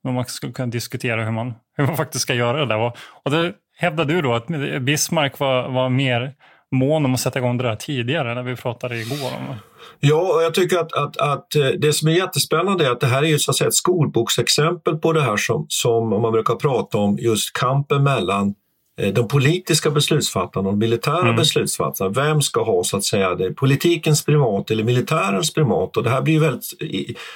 [0.04, 2.78] Men man skulle kunna diskutera hur man, hur man faktiskt ska göra det där.
[2.78, 4.48] Och, och det hävdar du då att
[4.82, 6.34] Bismarck var, var mer
[6.74, 9.56] mån om att sätta igång det där tidigare när vi pratade igår om det.
[10.00, 13.08] Ja, och jag tycker att, att, att eh, det som är jättespännande är att det
[13.08, 16.56] här är ju så att säga ett skolboksexempel på det här som, som man brukar
[16.56, 18.54] prata om, just kampen mellan
[19.00, 21.36] eh, de politiska beslutsfattarna och de militära mm.
[21.36, 22.10] beslutsfattarna.
[22.10, 25.98] Vem ska ha så att säga det, politikens primat eller militärens primat?
[25.98, 26.66] Och det här blir väldigt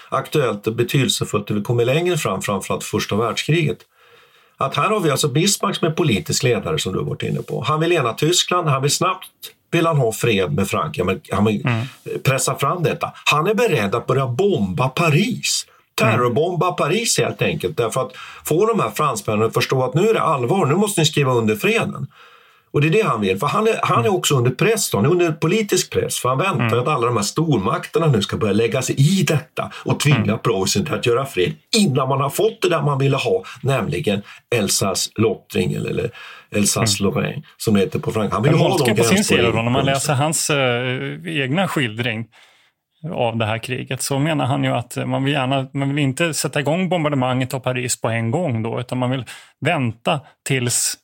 [0.10, 3.78] aktuellt och betydelsefullt när vi kommer längre fram, framförallt första världskriget.
[4.58, 7.42] Att här har vi alltså Bismarck som är politisk ledare som du har varit inne
[7.42, 7.64] på.
[7.64, 9.30] Han vill ena Tyskland, han vill snabbt
[9.72, 11.86] vill han ha fred med Frankrike, han vill mm.
[12.24, 13.12] pressa fram detta.
[13.26, 15.66] Han är beredd att börja bomba Paris.
[15.96, 18.12] Terrorbomba Paris helt enkelt därför att
[18.44, 21.34] få de här fransmännen att förstå att nu är det allvar, nu måste ni skriva
[21.34, 22.08] under freden.
[22.72, 25.06] Och det är det han vill, för han är, han är också under press, han
[25.06, 26.80] är under politisk press, för han väntar mm.
[26.80, 30.40] att alla de här stormakterna nu ska börja lägga sig i detta och tvinga mm.
[30.40, 34.22] Preussen att göra fred innan man har fått det där man ville ha, nämligen
[34.56, 36.10] Elsass-Lottring eller
[36.52, 37.44] Elsass-Lorraine mm.
[37.58, 38.36] som det heter på franska.
[38.36, 41.68] Han vill Men ha de på sin sida då, när man läser hans äh, egna
[41.68, 42.28] skildring
[43.14, 46.34] av det här kriget så menar han ju att man vill, gärna, man vill inte
[46.34, 49.26] sätta igång bombardemanget av Paris på en gång då, utan man vill
[49.60, 50.98] vänta tills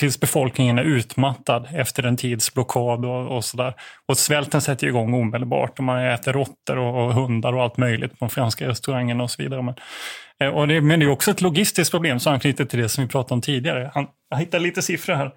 [0.00, 3.74] tills befolkningen är utmattad efter en tids blockad och, och sådär.
[4.06, 8.10] Och svälten sätter igång omedelbart och man äter råttor och, och, hundar och allt möjligt
[8.10, 9.62] på de franska restaurangerna och så vidare.
[9.62, 9.74] Men,
[10.40, 13.04] eh, och det, men det är också ett logistiskt problem som anknyter till det som
[13.04, 13.90] vi pratade om tidigare.
[13.94, 15.32] Han, jag hittade lite siffror här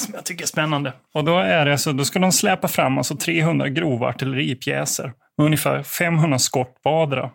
[0.00, 0.92] som jag tycker är spännande.
[1.14, 5.44] Och då, är det så, då ska de släpa fram alltså 300 grova artilleripjäser med
[5.44, 7.30] ungefär 500 skott vardera.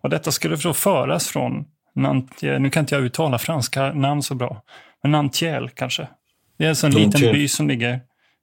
[0.00, 1.64] Och detta skulle då föras från
[1.94, 4.62] nu kan inte jag uttala franska namn så bra,
[5.08, 6.08] Nantiel kanske.
[6.58, 8.00] Det är alltså en liten by som ligger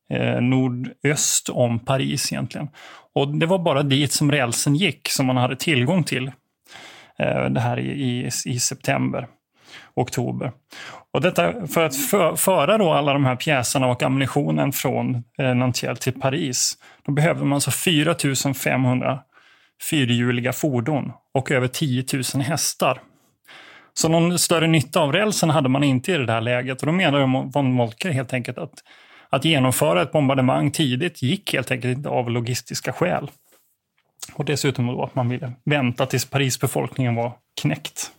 [0.09, 2.70] eh, nordöst om Paris egentligen.
[3.14, 6.28] Och det var bara dit som rälsen gick, som man hade tillgång till.
[7.20, 9.28] Eh, det här i, i, i september
[9.93, 10.51] oktober.
[11.14, 15.55] Och detta för att för, föra då alla de här pjäserna och ammunitionen från eh,
[15.55, 18.16] Nantiel till Paris, då behövde man alltså 4
[18.53, 19.20] 500
[19.89, 23.01] fyrhjuliga fordon och över 10 000 hästar.
[23.93, 26.91] Så någon större nytta av rälsen hade man inte i det här läget och då
[26.91, 28.73] menar von Moltke helt enkelt att
[29.31, 33.31] att genomföra ett bombardemang tidigt gick helt enkelt inte av logistiska skäl.
[34.33, 38.11] Och dessutom då att man ville vänta tills Parisbefolkningen var knäckt.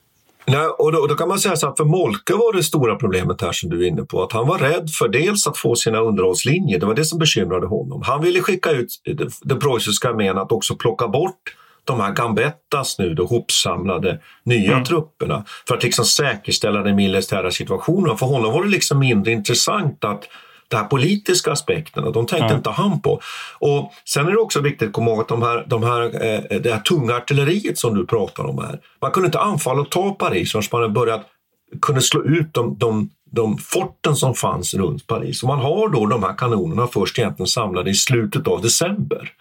[0.47, 3.41] Nej, och då, då, kan man säga så att för Molke var det stora problemet
[3.41, 5.99] här som du är inne på, att han var rädd för dels att få sina
[5.99, 8.03] underhållslinjer, det var det som bekymrade honom.
[8.05, 8.89] Han ville skicka ut
[9.43, 14.85] den preussiska armén att också plocka bort de här Gambettas nu då hopsamlade nya mm.
[14.85, 18.19] trupperna för att liksom säkerställa den militära situationen.
[18.19, 20.29] För honom var det liksom mindre intressant att
[20.69, 22.57] de här politiska aspekterna, de tänkte ja.
[22.57, 23.21] inte han på.
[23.59, 26.61] Och sen är det också viktigt att komma ihåg att de här, de här, eh,
[26.61, 30.11] det här tunga artilleriet som du pratar om här, man kunde inte anfalla och ta
[30.11, 31.27] Paris förrän man börjat
[31.83, 35.43] kunde slå ut de, de, de forten som fanns runt Paris.
[35.43, 39.33] Och man har då de här kanonerna först egentligen samlade i slutet av december.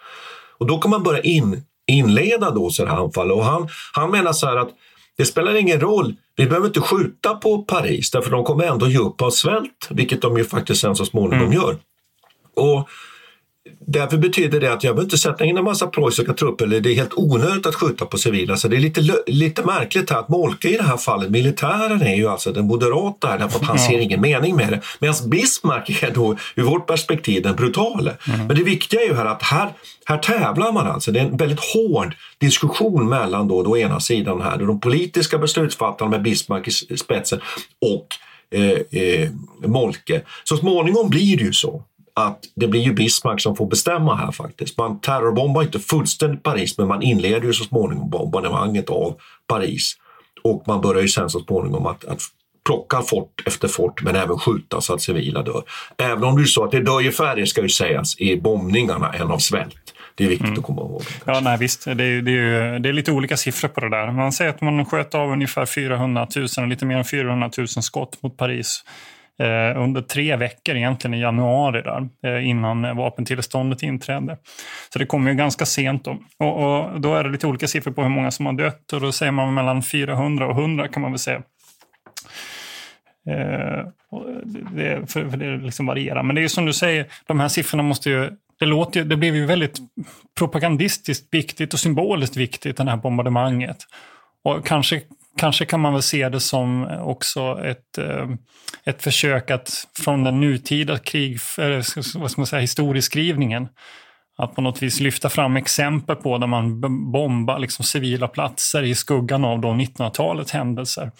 [0.57, 3.31] Och då kan man börja in, inleda då sådana anfall.
[3.31, 4.69] Och han, han menar så här att
[5.17, 8.97] det spelar ingen roll vi behöver inte skjuta på Paris därför de kommer ändå ge
[8.97, 11.53] upp av svält, vilket de ju faktiskt sen så småningom mm.
[11.53, 11.77] gör.
[12.55, 12.89] Och
[13.87, 16.91] Därför betyder det att jag behöver inte sätta in en massa preussiska trupper, eller det
[16.91, 18.57] är helt onödigt att skjuta på civila.
[18.57, 22.15] Så det är lite, lite märkligt här att Molke i det här fallet, militären är
[22.15, 24.81] ju alltså den moderata här därför att han ser ingen mening med det.
[24.99, 28.17] Medan Bismarck är då ur vårt perspektiv den brutale.
[28.27, 28.47] Mm.
[28.47, 29.73] Men det viktiga är ju här att här,
[30.05, 31.11] här tävlar man alltså.
[31.11, 36.11] Det är en väldigt hård diskussion mellan då, då ena sidan här, de politiska beslutsfattarna
[36.11, 37.39] med Bismarck i spetsen
[37.81, 38.07] och
[38.57, 39.29] eh, eh,
[39.65, 40.21] Molke.
[40.43, 41.83] Så småningom blir det ju så
[42.27, 44.77] att det blir ju Bismarck som får bestämma här faktiskt.
[44.77, 49.15] Man terrorbombar inte fullständigt Paris men man inleder ju så småningom bombardemanget av
[49.47, 49.93] Paris.
[50.43, 52.21] Och man börjar ju sen så småningom att, att
[52.65, 55.63] plocka fort efter fort men även skjuta så att civila dör.
[55.97, 59.13] Även om det är så att det dör ju färre ska ju sägas i bombningarna
[59.13, 59.75] än av svält.
[60.15, 60.59] Det är viktigt mm.
[60.59, 61.03] att komma ihåg.
[61.25, 61.85] Ja, nej, visst.
[61.85, 64.11] Det är, det, är, det är lite olika siffror på det där.
[64.11, 68.23] Man säger att man sköt av ungefär 400 000, lite mer än 400 000 skott
[68.23, 68.83] mot Paris
[69.41, 74.37] eh, under tre veckor egentligen i januari där, eh, innan vapentillståndet inträdde.
[74.93, 76.17] Så det kom ju ganska sent då.
[76.39, 79.01] Och, och, då är det lite olika siffror på hur många som har dött och
[79.01, 81.41] då säger man mellan 400 och 100 kan man väl säga.
[83.29, 83.85] Eh,
[84.71, 86.23] det, för, för det liksom varierar.
[86.23, 88.29] Men det är ju som du säger, de här siffrorna måste ju
[88.59, 89.77] det, låter, det blev ju väldigt
[90.37, 93.77] propagandistiskt viktigt och symboliskt viktigt, det här bombardemanget.
[94.43, 95.01] Och kanske
[95.37, 98.29] kanske kan man väl se det som också ett, eh,
[98.85, 101.39] ett försök att från den nutida krig,
[102.15, 103.67] vad ska man säga, historieskrivningen,
[104.37, 108.95] att på något vis lyfta fram exempel på där man bombar liksom civila platser i
[108.95, 111.11] skuggan av 1900-talets händelser.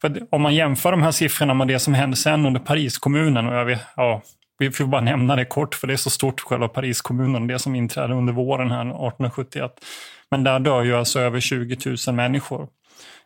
[0.00, 3.54] För om man jämför de här siffrorna med det som hände sen under Pariskommunen, och
[3.54, 4.22] jag vet, ja,
[4.58, 7.74] vi får bara nämna det kort för det är så stort själva Pariskommunen, det som
[7.74, 9.72] inträdde under våren här 1871.
[10.30, 11.76] Men där dör ju alltså över 20
[12.06, 12.68] 000 människor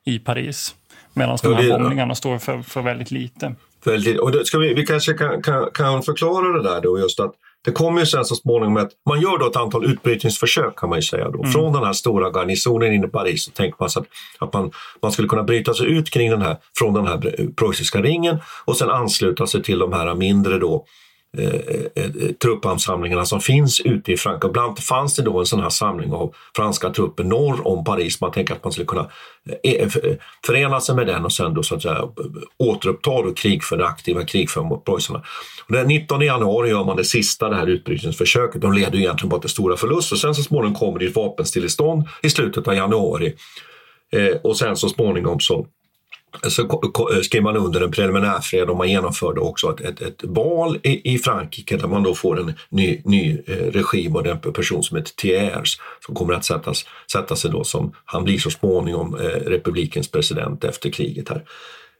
[0.06, 0.74] i Paris.
[1.14, 3.54] Medan de här bombningarna står för, för väldigt lite.
[3.84, 7.20] Väldigt, och det, ska vi, vi kanske kan, kan, kan förklara det där då just
[7.20, 7.34] att
[7.64, 10.98] det kommer ju sen så småningom att man gör då ett antal utbrytningsförsök kan man
[10.98, 11.38] ju säga då.
[11.38, 11.52] Mm.
[11.52, 14.70] Från den här stora garnisonen inne i Paris så tänker man sig att, att man,
[15.02, 18.76] man skulle kunna bryta sig ut kring den här, från den här preussiska ringen och
[18.76, 20.84] sen ansluta sig till de här mindre då
[21.38, 21.54] Eh,
[21.94, 24.52] eh, eh som finns ute i Frankrike.
[24.52, 28.20] Bland fanns det då en sån här samling av franska trupper norr om Paris.
[28.20, 29.10] Man tänkte att man skulle kunna
[29.62, 29.88] eh,
[30.46, 32.08] förena sig med den och sen då så att säga
[32.56, 35.22] återuppta då krig för det aktiva krigföringen mot preussarna.
[35.68, 38.60] Den 19 januari gör man det sista det här utbrytningsförsöket.
[38.60, 40.16] De leder egentligen bara till stora förluster.
[40.16, 43.34] Sen så småningom kommer det ett vapenstillestånd i slutet av januari.
[44.42, 45.66] och sen så småningom så
[46.42, 50.24] så eh, skrev man under en preliminär fred och man genomförde också ett, ett, ett
[50.24, 54.38] val i, i, Frankrike där man då får en ny, ny eh, regim och den
[54.40, 58.50] person som heter Thiers som kommer att sättas, sätta sig då som, han blir så
[58.50, 61.44] småningom eh, republikens president efter kriget här.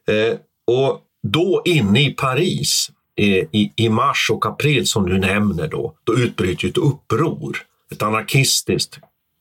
[0.09, 5.95] Eh, och då inne i Paris i, i mars och april som du nämner då,
[6.05, 7.57] då utbryter ett uppror.
[7.93, 8.99] Ett anarkistiskt,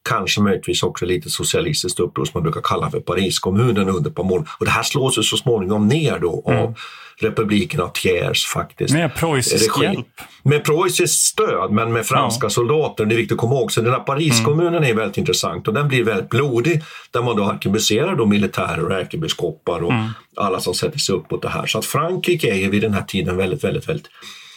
[0.10, 4.24] kanske möjligtvis också lite socialistiskt uppror som man brukar kalla för Pariskommunen under ett par
[4.24, 4.50] månader.
[4.60, 6.64] Och det här slås ju så småningom ner då mm.
[6.64, 6.76] av
[7.18, 8.94] republiken av Thiers faktiskt.
[8.94, 10.08] Med preussisk hjälp?
[10.44, 12.50] Med preussiskt stöd, men med franska ja.
[12.50, 13.06] soldater.
[13.06, 13.72] Det är viktigt att komma ihåg.
[13.72, 14.90] Så den här Pariskommunen mm.
[14.90, 18.92] är väldigt intressant och den blir väldigt blodig där man då arkebuserar då militärer och
[18.92, 20.10] ärkebiskopar och mm.
[20.36, 21.66] alla som sätter sig upp mot det här.
[21.66, 24.08] Så att Frankrike är vid den här tiden väldigt, väldigt, väldigt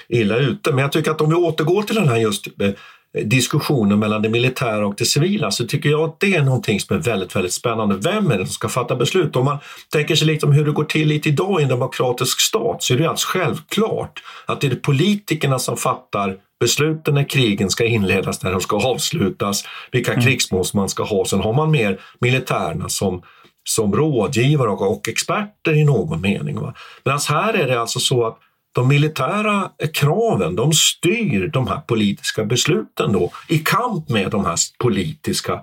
[0.09, 0.71] illa ute.
[0.71, 2.47] Men jag tycker att om vi återgår till den här just
[3.15, 6.81] eh, diskussionen mellan det militära och det civila så tycker jag att det är någonting
[6.81, 7.97] som är väldigt, väldigt spännande.
[7.97, 9.37] Vem är det som ska fatta beslut?
[9.37, 9.59] Om man
[9.93, 12.95] tänker sig lite om hur det går till lite idag i en demokratisk stat så
[12.95, 18.43] är det alldeles självklart att det är politikerna som fattar besluten när krigen ska inledas,
[18.43, 20.25] när de ska avslutas, vilka mm.
[20.25, 21.25] krigsmål man ska ha.
[21.25, 23.23] Sen har man mer militärerna som
[23.69, 26.59] som rådgivare och, och experter i någon mening.
[27.05, 28.39] Medan här är det alltså så att
[28.73, 34.57] de militära kraven de styr de här politiska besluten då i kamp med de här
[34.79, 35.61] politiska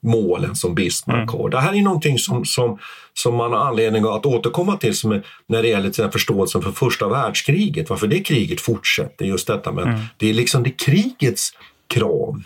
[0.00, 1.40] målen som Bismarck mm.
[1.40, 1.50] har.
[1.50, 2.78] Det här är någonting som, som,
[3.14, 7.08] som man har anledning att återkomma till som när det gäller till förståelsen för första
[7.08, 9.24] världskriget, varför det kriget fortsätter.
[9.24, 10.00] Just detta med mm.
[10.16, 11.50] det är liksom det krigets
[11.86, 12.42] krav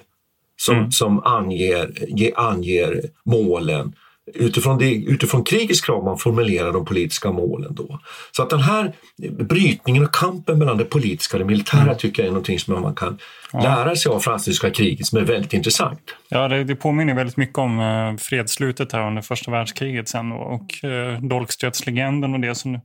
[0.57, 0.91] som, mm.
[0.91, 1.93] som anger,
[2.37, 3.95] anger målen
[4.35, 7.75] utifrån, det, utifrån krigets krav man formulerar de politiska målen.
[7.75, 8.01] Då.
[8.33, 8.93] Så att den här
[9.31, 11.97] brytningen och kampen mellan det politiska och det militära mm.
[11.97, 13.19] tycker jag är någonting som man kan
[13.53, 13.63] ja.
[13.63, 16.01] lära sig av franska kriget som är väldigt intressant.
[16.29, 20.85] Ja, det, det påminner väldigt mycket om eh, fredsslutet här under första världskriget sen och
[20.85, 22.81] eh, dolkstötslegenden och det som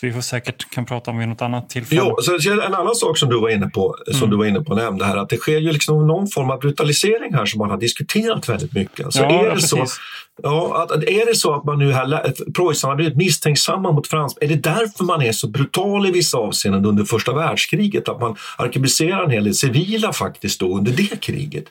[0.00, 2.00] så vi får säkert kan prata om vid något annat tillfälle.
[2.00, 4.30] Ja, så en annan sak som du var inne på, som mm.
[4.30, 7.34] du var inne på nämnde här, att det sker ju liksom någon form av brutalisering
[7.34, 9.04] här som man har diskuterat väldigt mycket.
[9.04, 9.84] Alltså ja, är, det så,
[10.42, 14.38] ja, att, är det så att man nu här, preussarna har blivit misstänksamma mot Frans,
[14.40, 18.08] är det därför man är så brutal i vissa avseenden under första världskriget?
[18.08, 21.64] Att man arkebuserar en hel del civila faktiskt då under det kriget?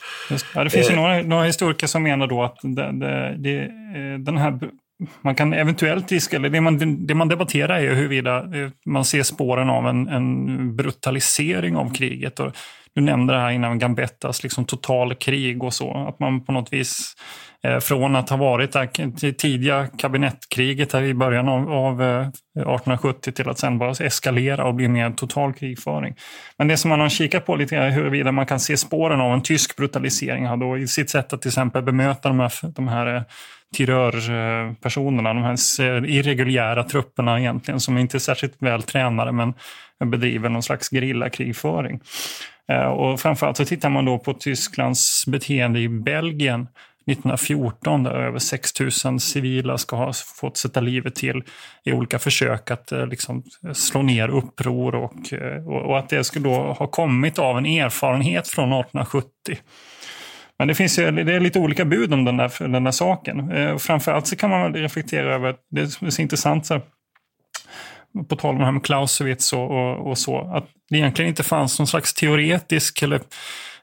[0.53, 3.59] Ja, det finns eh, ju några, några historiker som menar då att det, det, det,
[3.59, 4.59] eh, den här
[5.21, 9.23] man kan eventuellt diska, eller det man, det man debatterar är huruvida eh, man ser
[9.23, 12.39] spåren av en, en brutalisering av kriget.
[12.39, 12.51] Och
[12.93, 16.07] du nämnde det här innan, Gambettas liksom total krig och så.
[16.07, 18.75] Att man på något vis, eh, Eh, från att ha varit
[19.21, 24.65] det tidiga kabinettkriget här i början av, av eh, 1870 till att sen bara eskalera
[24.65, 26.15] och bli mer total krigföring.
[26.57, 29.33] Men det som man har kikat på lite är huruvida man kan se spåren av
[29.33, 33.15] en tysk brutalisering då, i sitt sätt att till exempel bemöta de här, de här
[33.15, 33.21] eh,
[33.75, 39.53] tirörpersonerna, de här irreguljära trupperna egentligen, som inte är särskilt väl tränade men
[40.05, 41.99] bedriver någon slags gerillakrigföring.
[42.95, 46.67] Och framförallt så tittar man då på Tysklands beteende i Belgien
[47.07, 48.71] 1914 där över 6
[49.05, 51.43] 000 civila ska ha fått sätta livet till
[51.83, 53.43] i olika försök att eh, liksom,
[53.73, 54.95] slå ner uppror
[55.31, 59.29] eh, och, och att det skulle då ha kommit av en erfarenhet från 1870.
[60.59, 63.51] Men det finns ju, det är lite olika bud om den där, den där saken.
[63.51, 66.81] Eh, framförallt så kan man reflektera över, det är så intressant, så,
[68.29, 71.43] på tal om det här med Clausewitz och, och, och så, att det egentligen inte
[71.43, 73.19] fanns någon slags teoretisk eller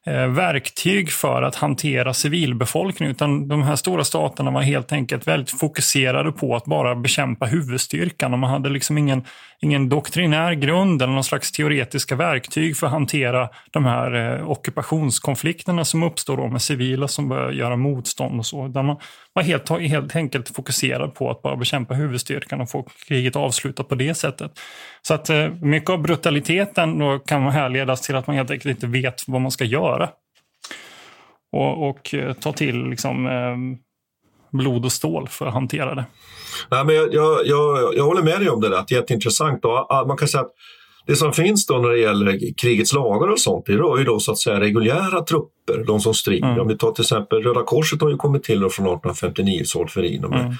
[0.06, 5.58] Eh, verktyg för att hantera civilbefolkningen, utan de här stora staterna var helt enkelt väldigt
[5.60, 9.24] fokuserade på att bara bekämpa huvudstyrkan och man hade liksom ingen,
[9.60, 15.84] ingen doktrinär grund eller någon slags teoretiska verktyg för att hantera de här eh, ockupationskonflikterna
[15.84, 18.68] som uppstår då med civila som börjar göra motstånd och så.
[18.68, 18.96] Där man
[19.32, 23.94] var helt, helt enkelt fokuserad på att bara bekämpa huvudstyrkan och få kriget avslutat på
[23.94, 24.60] det sättet.
[25.08, 28.86] Så att eh, mycket av brutaliteten då kan härledas till att man helt enkelt inte
[28.86, 30.10] vet vad man ska göra.
[31.52, 33.56] Och, och eh, ta till liksom, eh,
[34.58, 36.04] blod och stål för att hantera det.
[36.70, 39.64] Nej, men jag, jag, jag, jag håller med dig om det där, det är jätteintressant.
[39.64, 40.52] Och man kan säga att
[41.06, 44.20] det som finns då när det gäller krigets lagar och sånt, det rör ju då
[44.20, 46.48] så att säga reguljära trupper, de som strider.
[46.48, 46.60] Mm.
[46.60, 50.54] Om vi tar till exempel Röda Korset har ju kommit till från 1859, Solferino mm.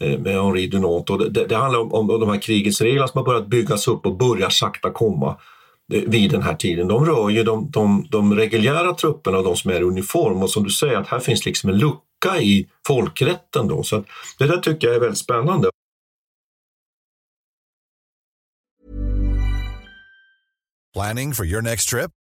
[0.00, 1.10] Eh, Med Henri Dunant.
[1.10, 3.88] Och det, det handlar om, om, om de här krigets regler som har börjat byggas
[3.88, 5.36] upp och börjar sakta komma
[5.92, 6.88] eh, vid den här tiden.
[6.88, 10.50] De rör ju de, de, de reguljära trupperna och de som är i uniform och
[10.50, 13.68] som du säger att här finns liksom en lucka i folkrätten.
[13.68, 13.82] Då.
[13.82, 14.04] Så
[14.38, 15.70] det där tycker jag är väldigt spännande.
[20.94, 22.10] Planning for your next trip?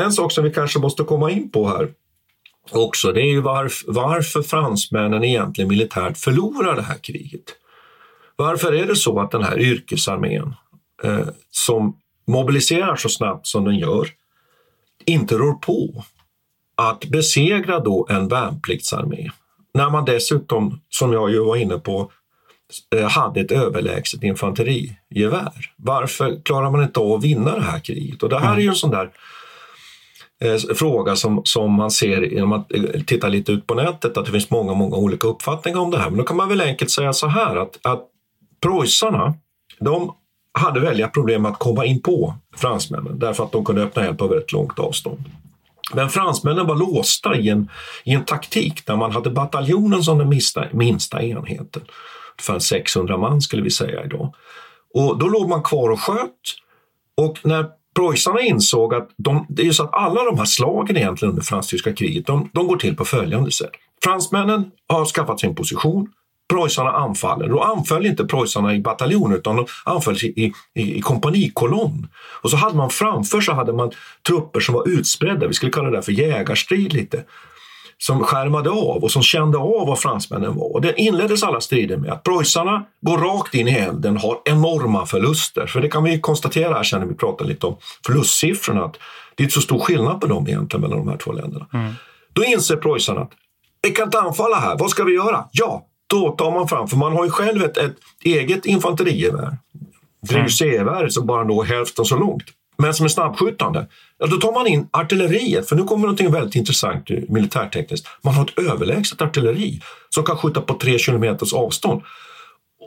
[0.00, 1.88] En sak som vi kanske måste komma in på här
[2.72, 7.44] också, det är ju varf, varför fransmännen egentligen militärt förlorar det här kriget.
[8.36, 10.54] Varför är det så att den här yrkesarmén
[11.02, 11.96] eh, som
[12.26, 14.08] mobiliserar så snabbt som den gör
[15.04, 16.04] inte rår på
[16.74, 19.30] att besegra då en värnpliktsarmé?
[19.74, 22.12] När man dessutom, som jag ju var inne på,
[22.96, 25.72] eh, hade ett överlägset infanterigevär.
[25.76, 28.22] Varför klarar man inte av att vinna det här kriget?
[28.22, 29.10] Och det här är ju en sån där
[30.44, 34.26] eh, fråga som, som man ser genom att eh, titta lite ut på nätet, att
[34.26, 36.10] det finns många, många olika uppfattningar om det här.
[36.10, 38.06] Men då kan man väl enkelt säga så här att, att
[38.60, 39.34] preussarna,
[39.78, 40.14] de
[40.52, 44.28] hade väldiga problem att komma in på fransmännen därför att de kunde öppna eld på
[44.28, 45.24] väldigt långt avstånd.
[45.94, 47.68] Men fransmännen var låsta i en,
[48.04, 51.82] i en taktik där man hade bataljonen som den minsta, minsta enheten.
[52.32, 54.34] Ungefär 600 man skulle vi säga idag.
[54.94, 56.40] Och då låg man kvar och sköt.
[57.16, 57.66] Och när
[57.96, 61.42] preussarna insåg att de, det är ju så att alla de här slagen egentligen under
[61.42, 63.70] fransk-tyska kriget, de, de går till på följande sätt.
[64.04, 66.08] Fransmännen har skaffat sin position,
[66.50, 67.48] preussarna anfaller.
[67.48, 72.08] Då anföll inte preussarna i bataljon utan de anföll i, i, i kompanikolonn.
[72.42, 73.90] Och så hade man framför sig hade man
[74.28, 77.24] trupper som var utspridda, vi skulle kalla det för jägarstrid lite,
[78.02, 80.72] som skärmade av och som kände av vad fransmännen var.
[80.72, 85.06] Och det inleddes alla strider med att preussarna går rakt in i elden, har enorma
[85.06, 85.66] förluster.
[85.66, 87.76] För det kan vi konstatera här sen när vi pratar lite om
[88.06, 88.96] förlustsiffrorna, att
[89.34, 91.66] det är inte så stor skillnad på dem egentligen mellan de här två länderna.
[91.72, 91.94] Mm.
[92.32, 93.32] Då inser preussarna att
[93.82, 95.44] vi kan inte anfalla här, vad ska vi göra?
[95.52, 99.56] Ja, då tar man fram, för man har ju själv ett, ett eget infanterigevär,
[100.28, 102.44] Dreyfusgevär som bara når hälften så långt,
[102.78, 103.86] men som är snabbskjutande.
[104.20, 108.06] Ja, då tar man in artilleriet, för nu kommer något väldigt intressant militärtekniskt.
[108.22, 112.02] Man har ett överlägset artilleri som kan skjuta på tre kilometers avstånd.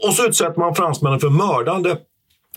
[0.08, 1.98] Och så utsätter man fransmännen för mördande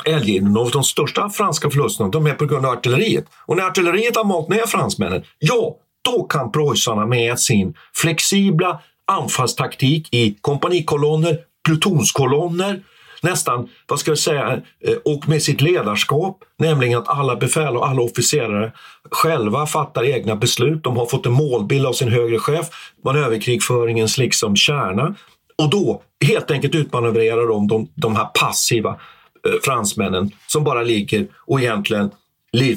[0.05, 3.25] eldgivning och de största franska förlusterna de är på grund av artilleriet.
[3.47, 10.09] Och när artilleriet har malt ner fransmännen, ja, då kan preussarna med sin flexibla anfallstaktik
[10.15, 12.83] i kompanikolonner, plutonskolonner,
[13.23, 17.89] nästan, vad ska jag säga, eh, och med sitt ledarskap, nämligen att alla befäl och
[17.89, 18.73] alla officerare
[19.11, 20.85] själva fattar egna beslut.
[20.85, 22.67] De har fått en målbild av sin högre chef,
[23.05, 25.15] manöverkrigföringens liksom kärna.
[25.63, 31.27] Och då helt enkelt utmanövrerar de de, de här passiva eh, fransmännen som bara ligger
[31.47, 32.11] och egentligen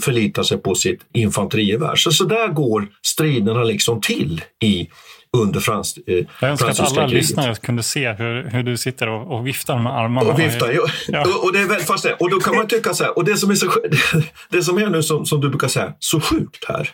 [0.01, 1.95] förlitar sig på sitt infanterigevär.
[1.95, 4.89] Så, så där går striderna liksom till i
[5.37, 7.11] under frans, eh, Jag önskar att alla kriget.
[7.11, 10.29] lyssnare kunde se hur, hur du sitter och, och viftar med armarna.
[10.29, 10.87] Och viftar, ja.
[11.07, 11.21] ja.
[11.21, 12.23] Och, och, det är väldigt fascinerande.
[12.23, 13.71] Och då kan man tycka så här, och det som är, så,
[14.49, 16.89] det som är nu som, som du brukar säga, så sjukt här,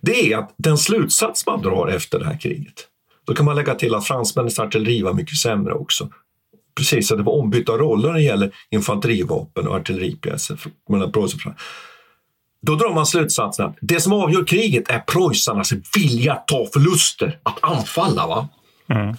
[0.00, 2.86] det är att den slutsats man drar efter det här kriget,
[3.26, 6.08] då kan man lägga till att fransmännens artilleri var mycket sämre också.
[6.76, 10.58] Precis, att det var ombytta roller när det gäller infanterivapen och artilleripjäser
[10.88, 11.64] mellan Preussen och Frankrike.
[12.66, 17.38] Då drar man slutsatsen att det som avgör kriget är preussarnas vilja att ta förluster,
[17.42, 18.26] att anfalla.
[18.26, 18.48] Va?
[18.88, 19.16] Mm.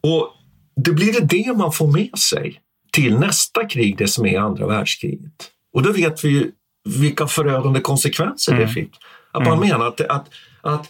[0.00, 0.28] Och
[0.76, 2.60] det blir det det man får med sig
[2.92, 5.50] till nästa krig, det som är andra världskriget.
[5.74, 6.50] Och då vet vi ju
[6.84, 8.66] vilka förödande konsekvenser mm.
[8.66, 8.90] det fick.
[9.32, 9.68] Att man mm.
[9.68, 10.28] menar att, att,
[10.62, 10.88] att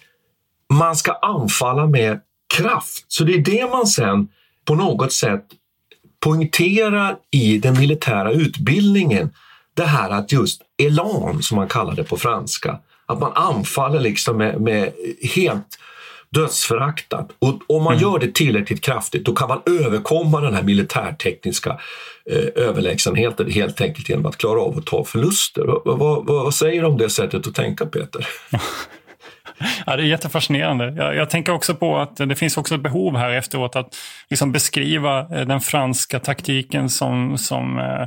[0.72, 2.20] man ska anfalla med
[2.56, 3.04] kraft.
[3.08, 4.28] Så det är det man sen
[4.64, 5.44] på något sätt
[6.20, 9.30] poängterar i den militära utbildningen
[9.74, 14.36] det här att just elan, som man kallar det på franska, att man anfaller liksom
[14.36, 14.92] med, med
[15.34, 15.78] helt
[16.30, 17.28] dödsföraktat.
[17.38, 18.02] Och om man mm.
[18.02, 21.70] gör det tillräckligt kraftigt då kan man överkomma den här militärtekniska
[22.30, 25.64] eh, överlägsenheten helt enkelt genom att klara av att ta förluster.
[25.84, 28.26] Vad, vad, vad säger du om det sättet att tänka Peter?
[29.86, 30.94] Ja, det är jättefascinerande.
[30.96, 33.96] Jag, jag, tänker också på att det finns också ett behov här efteråt att
[34.30, 38.06] liksom beskriva eh, den franska taktiken som, som eh,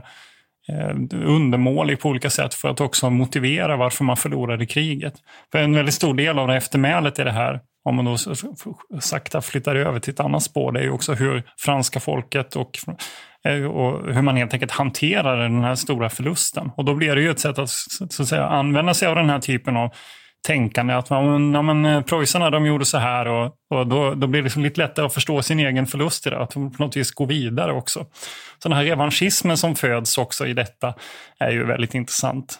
[0.70, 0.96] Eh,
[1.26, 5.14] undermålig på olika sätt för att också motivera varför man förlorade kriget.
[5.52, 8.18] För en väldigt stor del av det eftermälet i det här, om man då
[9.00, 12.80] sakta flyttar över till ett annat spår, det är ju också hur franska folket och
[13.46, 16.72] eh, och hur man helt enkelt hanterar den här stora förlusten.
[16.78, 19.30] Och då blir det ju ett sätt att, så att säga, använda sig av den
[19.30, 19.94] här typen av
[20.48, 20.94] tänkande.
[20.94, 24.42] Att man, ja, men, eh, preussarna de gjorde så här och, och då, då blir
[24.42, 26.40] det liksom lite lättare att förstå sin egen förlust i det.
[26.40, 28.06] Att på något vis gå vidare också.
[28.60, 30.94] Så den här revanschismen som föds också i detta
[31.40, 32.60] är ju väldigt intressant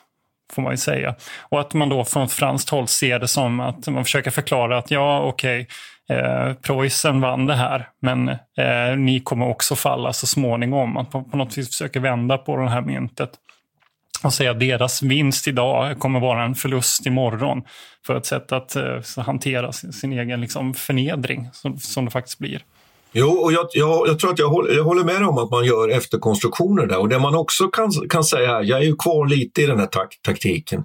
[0.54, 1.16] får man ju säga.
[1.40, 4.92] Och att man då från franskt håll ser det som att man försöker förklara att
[4.92, 5.68] ja, okej,
[6.08, 10.98] okay, eh, Preussen vann det här, men eh, ni kommer också falla så småningom.
[10.98, 13.30] Att man på något vis försöker vända på det här myntet
[14.28, 17.62] och säga att deras vinst idag kommer vara en förlust imorgon.
[18.06, 22.40] För ett sätt att eh, hantera sin, sin egen liksom, förnedring som, som det faktiskt
[22.40, 22.62] blir.
[23.16, 25.66] Jo, och jag, jag, jag tror att jag håller, jag håller, med om att man
[25.66, 27.00] gör efterkonstruktioner där.
[27.00, 29.80] Och det man också kan, kan säga här, jag är ju kvar lite i den
[29.80, 30.84] här tak, taktiken,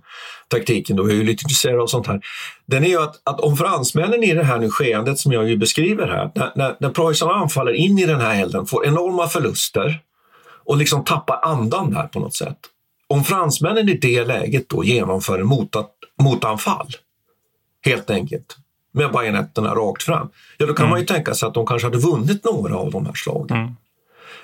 [0.49, 2.21] taktiken då, jag är ju lite intresserad av sånt här.
[2.67, 5.57] Den är ju att, att om fransmännen i det här nu skeendet som jag ju
[5.57, 10.01] beskriver här, när, när, när preussarna anfaller in i den här elden, får enorma förluster
[10.65, 12.59] och liksom tappar andan där på något sätt.
[13.09, 15.91] Om fransmännen i det läget då genomför en motat,
[16.23, 16.89] motanfall,
[17.85, 18.57] helt enkelt,
[18.93, 20.29] med bajonetterna rakt fram,
[20.59, 20.91] ja då kan mm.
[20.91, 23.57] man ju tänka sig att de kanske hade vunnit några av de här slagen.
[23.57, 23.73] Mm.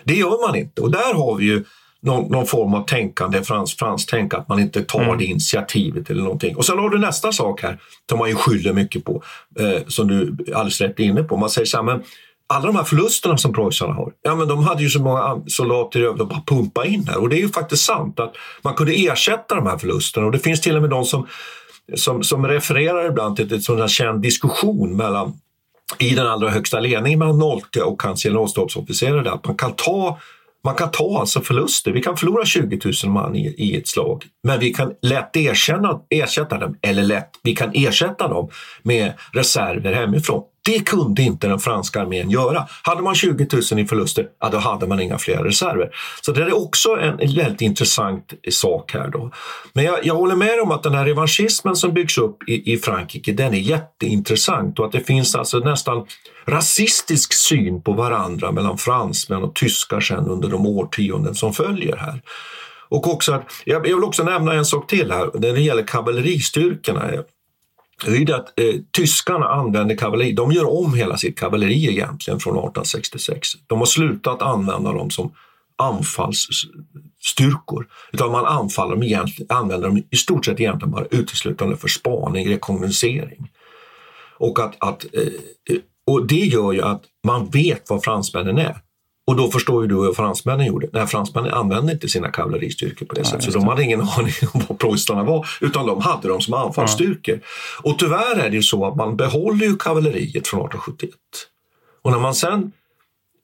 [0.05, 1.65] Det gör man inte och där har vi ju
[2.05, 5.19] någon, någon form av tänkande, frans, frans tänk att man inte tar mm.
[5.19, 6.57] det initiativet eller någonting.
[6.57, 7.79] Och sen har du nästa sak här
[8.11, 9.23] som man ju skyller mycket på,
[9.61, 11.37] eh, som du alldeles rätt är inne på.
[11.37, 12.03] Man säger så här, men
[12.47, 16.01] alla de här förlusterna som preussarna har, ja men de hade ju så många soldater
[16.01, 18.93] över de bara pumpa in här och det är ju faktiskt sant att man kunde
[18.93, 21.27] ersätta de här förlusterna och det finns till och med de som
[21.95, 25.33] som, som refererar ibland till en sån känd diskussion mellan
[25.99, 30.19] i den allra högsta ledningen mellan Nolte och hans generalstabsofficerare att man kan ta
[30.65, 31.93] man kan ta alltså förluster.
[31.93, 36.01] Vi kan förlora 20 000 man i, i ett slag, men vi kan lätt erkänna,
[36.11, 38.51] ersätta dem, eller lätt, vi kan ersätta dem
[38.83, 40.43] med reserver hemifrån.
[40.65, 42.67] Det kunde inte den franska armén göra.
[42.83, 45.91] Hade man 20 000 i förluster, ja, då hade man inga fler reserver.
[46.21, 49.09] Så det är också en väldigt intressant sak här.
[49.09, 49.31] Då.
[49.73, 52.79] Men jag, jag håller med om att den här revanschismen som byggs upp i, i
[52.79, 56.07] Frankrike, den är jätteintressant och att det finns alltså nästan
[56.47, 62.23] rasistisk syn på varandra mellan fransmän och tyskar sen under de årtionden som följer här.
[62.89, 67.11] Och också att, jag vill också nämna en sak till här, när det gäller kavalleristyrkorna
[68.05, 70.33] det är det att eh, tyskarna använder kavalleri.
[70.33, 73.49] De gör om hela sitt kavalleri egentligen från 1866.
[73.67, 75.33] De har slutat använda dem som
[75.77, 77.87] anfallsstyrkor.
[78.13, 82.49] Utan man anfaller dem egentligen, använder dem i stort sett egentligen bara uteslutande för spaning,
[82.49, 83.51] rekognosering.
[84.39, 85.23] Och, att, att, eh,
[85.71, 88.77] eh, och det gör ju att man vet vad fransmännen är.
[89.27, 90.89] Och då förstår ju du vad fransmännen gjorde.
[90.93, 93.45] Nej, fransmännen använde inte sina kavalleristyrkor på det sättet.
[93.45, 97.41] Så de hade ingen aning om vad preussarna var, utan de hade dem som anfallsstyrkor.
[97.43, 97.91] Ja.
[97.91, 101.15] Och tyvärr är det ju så att man behåller ju kavalleriet från 1871.
[102.03, 102.73] Och när man sen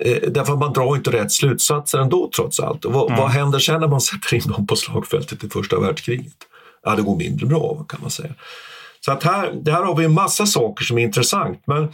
[0.05, 2.85] eh, Därför man drar inte rätt slutsatser ändå trots allt.
[2.85, 3.19] Och vad, mm.
[3.19, 6.37] vad händer sen när man sätter in dem på slagfältet i första världskriget?
[6.83, 8.35] Ja, det går mindre bra kan man säga.
[9.05, 11.63] Så att här, det här har vi en massa saker som är intressant.
[11.67, 11.89] Men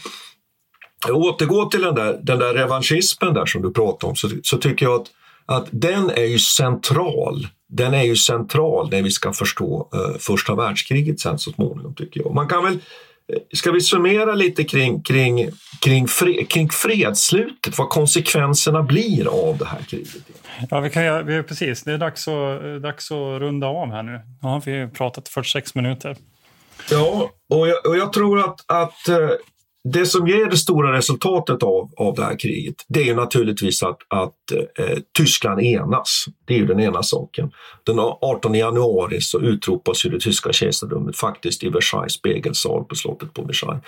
[1.11, 4.87] återgå till den där, den där revanschismen där som du pratade om så, så tycker
[4.87, 5.07] jag att,
[5.47, 7.47] att den är ju central.
[7.69, 12.21] Den är ju central när vi ska förstå uh, första världskriget sen så småningom tycker
[12.21, 12.35] jag.
[12.35, 12.79] Man kan väl eh,
[13.53, 19.67] Ska vi summera lite kring, kring, kring, fred, kring fredsslutet, vad konsekvenserna blir av det
[19.67, 20.23] här kriget?
[20.71, 21.83] Ja, vi kan vi, precis.
[21.83, 24.21] Det är dags att, dags att runda av här nu.
[24.43, 26.17] Nu har vi pratat 46 minuter.
[26.91, 29.29] Ja, och jag, och jag tror att, att eh,
[29.93, 33.83] det som ger det stora resultatet av, av det här kriget, det är ju naturligtvis
[33.83, 36.25] att, att eh, Tyskland enas.
[36.45, 37.51] Det är ju den ena saken.
[37.85, 43.35] Den 18 januari så utropas ju det tyska kejsardömet faktiskt i Versailles spegelsal på slottet
[43.35, 43.83] på Versailles.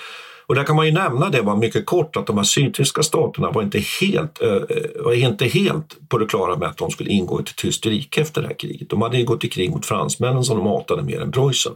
[0.46, 3.50] Och där kan man ju nämna det var mycket kort att de här sydtyska staterna
[3.50, 7.40] var inte helt, eh, var inte helt på det klara med att de skulle ingå
[7.40, 8.90] i ett tyskt rike efter det här kriget.
[8.90, 11.72] De hade ju gått i krig mot fransmännen som de hatade mer än Preussen.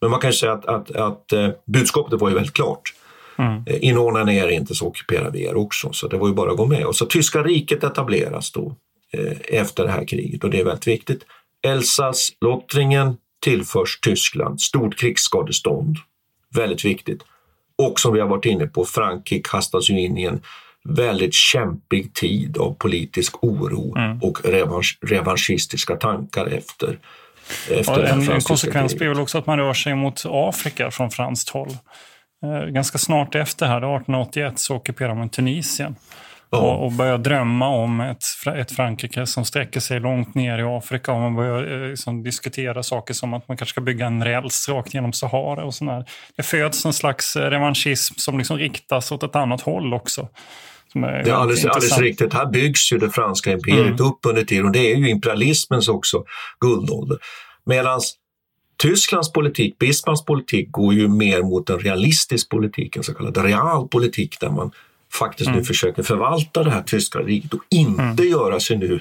[0.00, 2.94] Men man kan ju säga att, att, att eh, budskapet var ju väldigt klart.
[3.38, 3.64] Mm.
[3.66, 5.92] Eh, ni er inte så ockuperar vi er också.
[5.92, 6.84] Så det var ju bara att gå med.
[6.84, 8.76] Och så tyska riket etableras då
[9.12, 11.24] eh, efter det här kriget och det är väldigt viktigt.
[11.62, 15.96] Elsass, Lottringen tillförs Tyskland, stort krigsskadestånd,
[16.54, 17.22] väldigt viktigt.
[17.78, 20.40] Och som vi har varit inne på, Frankrike kastas ju in i en
[20.84, 24.18] väldigt kämpig tid av politisk oro mm.
[24.22, 26.98] och revansch, revanschistiska tankar efter
[27.70, 31.48] Efter en, en konsekvens blir väl också att man rör sig mot Afrika från franskt
[31.48, 31.76] håll.
[32.42, 35.96] Eh, ganska snart efter här, 1881, så ockuperar man Tunisien.
[36.50, 38.22] Och, och börjar drömma om ett,
[38.56, 41.12] ett Frankrike som sträcker sig långt ner i Afrika.
[41.12, 44.68] Och man börjar eh, liksom, diskutera saker som att man kanske ska bygga en räls
[44.68, 45.64] rakt genom Sahara.
[45.64, 46.04] och sådär.
[46.36, 50.28] Det föds en slags revanschism som liksom riktas åt ett annat håll också.
[50.94, 52.34] Det är alldeles, alldeles riktigt.
[52.34, 54.06] Här byggs ju det franska imperiet mm.
[54.06, 56.24] upp under tiden och det är ju imperialismens också
[56.60, 57.18] guldålder.
[57.66, 58.00] Medan
[58.82, 64.40] Tysklands politik, Bismarcks politik, går ju mer mot en realistisk politik, en så kallad realpolitik
[64.40, 64.70] där man
[65.12, 65.58] faktiskt mm.
[65.58, 68.28] nu försöker förvalta det här tyska riket och inte mm.
[68.28, 69.00] göra sig nu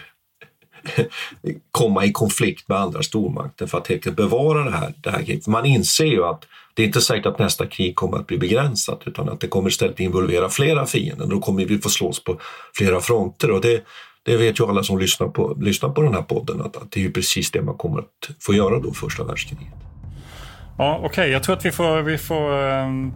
[1.72, 5.24] komma i konflikt med andra stormakter för att helt enkelt bevara det här, det här
[5.24, 5.48] kriget.
[5.48, 9.02] Man inser ju att det är inte säkert att nästa krig kommer att bli begränsat
[9.06, 11.26] utan att det kommer istället involvera flera fiender.
[11.26, 12.40] Då kommer vi få slåss på
[12.74, 13.84] flera fronter och det,
[14.24, 17.00] det vet ju alla som lyssnar på, lyssnar på den här podden att, att det
[17.00, 19.74] är ju precis det man kommer att få göra då första världskriget.
[20.78, 21.30] Ja, Okej, okay.
[21.30, 23.14] jag tror att vi får, vi får um,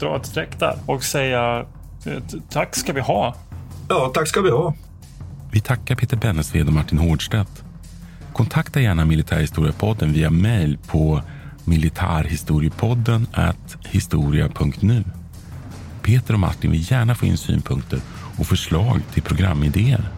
[0.00, 1.66] dra ett streck där och säga
[2.06, 3.34] eh, tack ska vi ha.
[3.88, 4.74] Ja, tack ska vi ha.
[5.52, 7.64] Vi tackar Peter Bennesved och Martin Hårdstedt.
[8.32, 11.22] Kontakta gärna Militärhistoriepodden via mail på
[11.64, 13.26] militarhistoriepodden
[13.88, 15.04] historia.nu.
[16.02, 18.00] Peter och Martin vill gärna få in synpunkter
[18.38, 20.17] och förslag till programidéer.